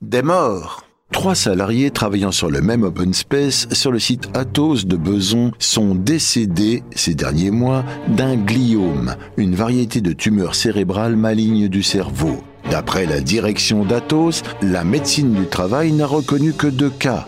des 0.00 0.22
morts. 0.22 0.86
Trois 1.12 1.34
salariés 1.34 1.90
travaillant 1.90 2.32
sur 2.32 2.50
le 2.50 2.60
même 2.60 2.82
open 2.82 3.12
space 3.12 3.68
sur 3.70 3.92
le 3.92 3.98
site 3.98 4.28
Athos 4.34 4.84
de 4.84 4.96
Beson 4.96 5.52
sont 5.58 5.94
décédés 5.94 6.82
ces 6.96 7.14
derniers 7.14 7.50
mois 7.50 7.84
d'un 8.08 8.34
gliome, 8.34 9.14
une 9.36 9.54
variété 9.54 10.00
de 10.00 10.12
tumeur 10.12 10.54
cérébrale 10.54 11.14
maligne 11.14 11.68
du 11.68 11.82
cerveau. 11.82 12.42
D'après 12.70 13.06
la 13.06 13.20
direction 13.20 13.84
d'Athos, 13.84 14.42
la 14.62 14.82
médecine 14.82 15.32
du 15.32 15.46
travail 15.46 15.92
n'a 15.92 16.06
reconnu 16.06 16.54
que 16.54 16.66
deux 16.66 16.90
cas. 16.90 17.26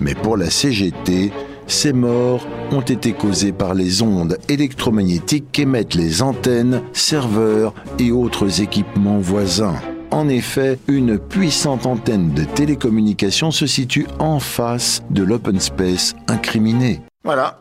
Mais 0.00 0.14
pour 0.14 0.36
la 0.36 0.48
CGT, 0.48 1.32
ces 1.66 1.92
morts 1.92 2.46
ont 2.70 2.80
été 2.80 3.12
causées 3.12 3.52
par 3.52 3.74
les 3.74 4.02
ondes 4.02 4.38
électromagnétiques 4.48 5.50
qu'émettent 5.50 5.94
les 5.94 6.22
antennes, 6.22 6.80
serveurs 6.92 7.74
et 7.98 8.12
autres 8.12 8.62
équipements 8.62 9.18
voisins. 9.18 9.80
En 10.10 10.28
effet, 10.28 10.78
une 10.88 11.18
puissante 11.18 11.86
antenne 11.86 12.32
de 12.32 12.44
télécommunication 12.44 13.50
se 13.50 13.66
situe 13.66 14.06
en 14.18 14.40
face 14.40 15.02
de 15.10 15.22
l'open 15.22 15.60
space 15.60 16.14
incriminé. 16.28 17.02
Voilà. 17.24 17.58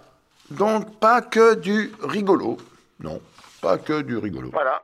Donc 0.52 1.00
pas 1.00 1.22
que 1.22 1.56
du 1.56 1.92
rigolo. 2.04 2.58
Non, 3.04 3.20
pas 3.62 3.78
que 3.78 4.02
du 4.02 4.18
rigolo. 4.18 4.50
Voilà. 4.54 4.82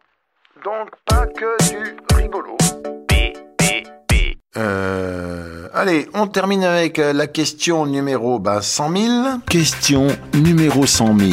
Donc 0.65 0.89
pas 1.05 1.27
que 1.27 1.69
du 1.69 1.95
rigolo. 2.15 2.57
Euh, 4.57 5.69
allez, 5.73 6.09
on 6.13 6.27
termine 6.27 6.63
avec 6.63 6.97
la 6.97 7.27
question 7.27 7.85
numéro 7.85 8.39
bah, 8.39 8.61
100 8.61 8.95
000. 8.95 9.11
Question 9.49 10.07
numéro 10.33 10.85
100 10.85 11.17
000. 11.17 11.31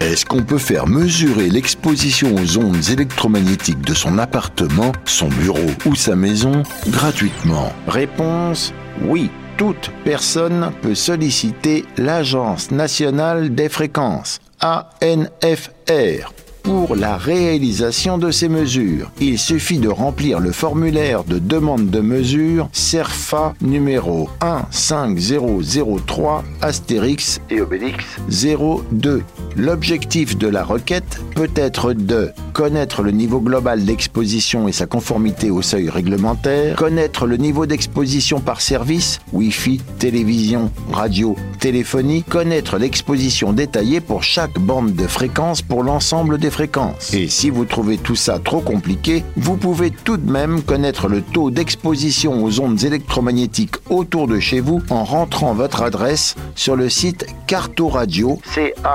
Est-ce 0.00 0.24
qu'on 0.24 0.44
peut 0.44 0.58
faire 0.58 0.86
mesurer 0.86 1.48
l'exposition 1.50 2.34
aux 2.36 2.58
ondes 2.58 2.90
électromagnétiques 2.90 3.80
de 3.80 3.94
son 3.94 4.18
appartement, 4.18 4.92
son 5.04 5.28
bureau 5.28 5.70
ou 5.86 5.96
sa 5.96 6.14
maison 6.14 6.62
gratuitement? 6.88 7.72
Réponse 7.86 8.72
oui. 9.02 9.30
Toute 9.56 9.90
personne 10.04 10.70
peut 10.82 10.94
solliciter 10.94 11.84
l'Agence 11.96 12.70
nationale 12.70 13.52
des 13.56 13.68
fréquences, 13.68 14.38
ANFR, 14.60 16.32
pour 16.62 16.94
la 16.94 17.16
réalisation 17.16 18.18
de 18.18 18.30
ces 18.30 18.48
mesures. 18.48 19.10
Il 19.20 19.36
suffit 19.36 19.80
de 19.80 19.88
remplir 19.88 20.38
le 20.38 20.52
formulaire 20.52 21.24
de 21.24 21.40
demande 21.40 21.90
de 21.90 21.98
mesure 22.00 22.68
CERFA 22.72 23.54
numéro 23.60 24.30
15003 24.70 26.44
Astérix 26.60 27.40
Et 27.50 27.60
Obélix 27.60 28.04
02. 28.28 29.24
L'objectif 29.56 30.36
de 30.36 30.48
la 30.48 30.64
requête 30.64 31.20
peut 31.34 31.50
être 31.56 31.92
de 31.92 32.32
connaître 32.58 33.02
le 33.04 33.12
niveau 33.12 33.38
global 33.38 33.84
d'exposition 33.84 34.66
et 34.66 34.72
sa 34.72 34.86
conformité 34.86 35.48
au 35.48 35.62
seuil 35.62 35.88
réglementaire, 35.88 36.74
connaître 36.74 37.24
le 37.24 37.36
niveau 37.36 37.66
d'exposition 37.66 38.40
par 38.40 38.60
service, 38.60 39.20
Wi-Fi, 39.32 39.80
télévision, 40.00 40.72
radio, 40.90 41.36
téléphonie, 41.60 42.24
connaître 42.24 42.76
l'exposition 42.76 43.52
détaillée 43.52 44.00
pour 44.00 44.24
chaque 44.24 44.58
bande 44.58 44.96
de 44.96 45.06
fréquence 45.06 45.62
pour 45.62 45.84
l'ensemble 45.84 46.38
des 46.38 46.50
fréquences. 46.50 47.14
Et 47.14 47.28
si 47.28 47.48
vous 47.48 47.64
trouvez 47.64 47.96
tout 47.96 48.16
ça 48.16 48.40
trop 48.40 48.60
compliqué, 48.60 49.22
vous 49.36 49.56
pouvez 49.56 49.92
tout 49.92 50.16
de 50.16 50.28
même 50.28 50.62
connaître 50.62 51.06
le 51.06 51.22
taux 51.22 51.52
d'exposition 51.52 52.42
aux 52.42 52.58
ondes 52.58 52.82
électromagnétiques 52.82 53.76
autour 53.88 54.26
de 54.26 54.40
chez 54.40 54.58
vous 54.58 54.82
en 54.90 55.04
rentrant 55.04 55.54
votre 55.54 55.82
adresse 55.82 56.34
sur 56.56 56.74
le 56.74 56.88
site 56.88 57.24
Carto 57.46 57.86
Radio, 57.86 58.40
C-A-R-T-O-R-A-D-I-O, 58.52 58.88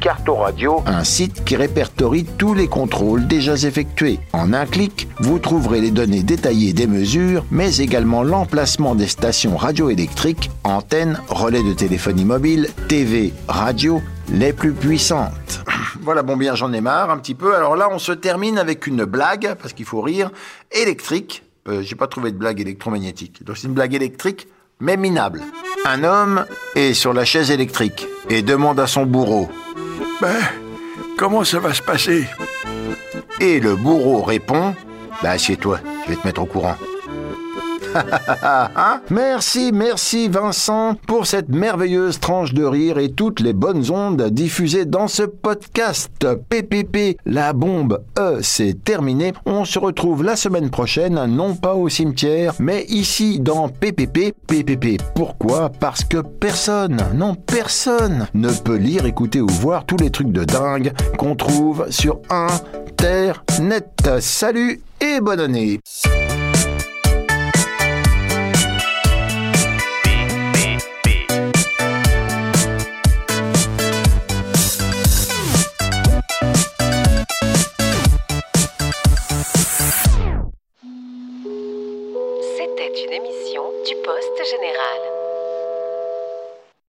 Carto 0.00 0.34
Un 0.86 1.04
site 1.04 1.44
qui 1.44 1.54
répertorie 1.54 2.24
tous 2.24 2.52
les 2.52 2.66
contrôles 2.66 3.28
déjà 3.28 3.54
effectués. 3.54 4.18
En 4.32 4.52
un 4.52 4.66
clic, 4.66 5.06
vous 5.20 5.38
trouverez 5.38 5.80
les 5.80 5.92
données 5.92 6.24
détaillées 6.24 6.72
des 6.72 6.88
mesures, 6.88 7.44
mais 7.52 7.76
également 7.76 8.24
l'emplacement 8.24 8.96
des 8.96 9.06
stations 9.06 9.56
radioélectriques, 9.56 10.50
antennes, 10.64 11.20
relais 11.28 11.62
de 11.62 11.74
téléphonie 11.74 12.24
mobile, 12.24 12.68
TV, 12.88 13.32
radio, 13.46 14.02
les 14.30 14.52
plus 14.52 14.72
puissantes. 14.72 15.62
Voilà, 16.00 16.22
bon 16.22 16.36
bien, 16.36 16.54
j'en 16.54 16.72
ai 16.72 16.80
marre 16.80 17.10
un 17.10 17.18
petit 17.18 17.34
peu. 17.34 17.54
Alors 17.54 17.76
là, 17.76 17.88
on 17.90 17.98
se 17.98 18.12
termine 18.12 18.58
avec 18.58 18.86
une 18.86 19.04
blague, 19.04 19.54
parce 19.60 19.72
qu'il 19.74 19.84
faut 19.84 20.00
rire, 20.00 20.30
électrique. 20.72 21.42
Euh, 21.68 21.82
J'ai 21.82 21.96
pas 21.96 22.06
trouvé 22.06 22.32
de 22.32 22.36
blague 22.36 22.60
électromagnétique. 22.60 23.44
Donc 23.44 23.58
c'est 23.58 23.66
une 23.68 23.74
blague 23.74 23.94
électrique, 23.94 24.48
mais 24.80 24.96
minable. 24.96 25.42
Un 25.86 26.02
homme 26.04 26.44
est 26.74 26.94
sur 26.94 27.12
la 27.12 27.24
chaise 27.24 27.50
électrique 27.50 28.06
et 28.30 28.42
demande 28.42 28.80
à 28.80 28.86
son 28.86 29.06
bourreau. 29.06 29.48
Ben, 30.20 30.36
comment 31.16 31.44
ça 31.44 31.60
va 31.60 31.72
se 31.72 31.82
passer? 31.82 32.26
Et 33.40 33.60
le 33.60 33.76
bourreau 33.76 34.22
répond 34.22 34.74
Bah, 35.22 35.30
assieds-toi, 35.30 35.80
je 36.04 36.10
vais 36.10 36.16
te 36.16 36.26
mettre 36.26 36.42
au 36.42 36.46
courant. 36.46 36.74
Hein 38.42 39.00
merci, 39.10 39.70
merci 39.72 40.28
Vincent 40.28 40.94
pour 41.06 41.26
cette 41.26 41.48
merveilleuse 41.48 42.20
tranche 42.20 42.54
de 42.54 42.64
rire 42.64 42.98
et 42.98 43.10
toutes 43.10 43.40
les 43.40 43.52
bonnes 43.52 43.90
ondes 43.90 44.22
diffusées 44.30 44.84
dans 44.84 45.08
ce 45.08 45.22
podcast. 45.22 46.26
PPP, 46.48 47.18
la 47.26 47.52
bombe, 47.52 48.02
E, 48.18 48.38
c'est 48.42 48.84
terminé. 48.84 49.32
On 49.46 49.64
se 49.64 49.78
retrouve 49.78 50.22
la 50.22 50.36
semaine 50.36 50.70
prochaine, 50.70 51.24
non 51.26 51.54
pas 51.54 51.74
au 51.74 51.88
cimetière, 51.88 52.54
mais 52.58 52.84
ici 52.88 53.40
dans 53.40 53.68
PPP. 53.68 54.34
PPP, 54.46 55.02
pourquoi? 55.14 55.70
Parce 55.70 56.04
que 56.04 56.18
personne, 56.18 57.02
non 57.14 57.34
personne, 57.34 58.28
ne 58.34 58.50
peut 58.50 58.76
lire, 58.76 59.06
écouter 59.06 59.40
ou 59.40 59.48
voir 59.48 59.84
tous 59.84 59.96
les 59.96 60.10
trucs 60.10 60.32
de 60.32 60.44
dingue 60.44 60.92
qu'on 61.16 61.34
trouve 61.34 61.86
sur 61.90 62.20
Internet. 62.30 64.10
Salut 64.20 64.80
et 65.00 65.20
bonne 65.20 65.40
année 65.40 65.80
du 83.88 83.94
Poste 84.02 84.44
Général. 84.44 85.17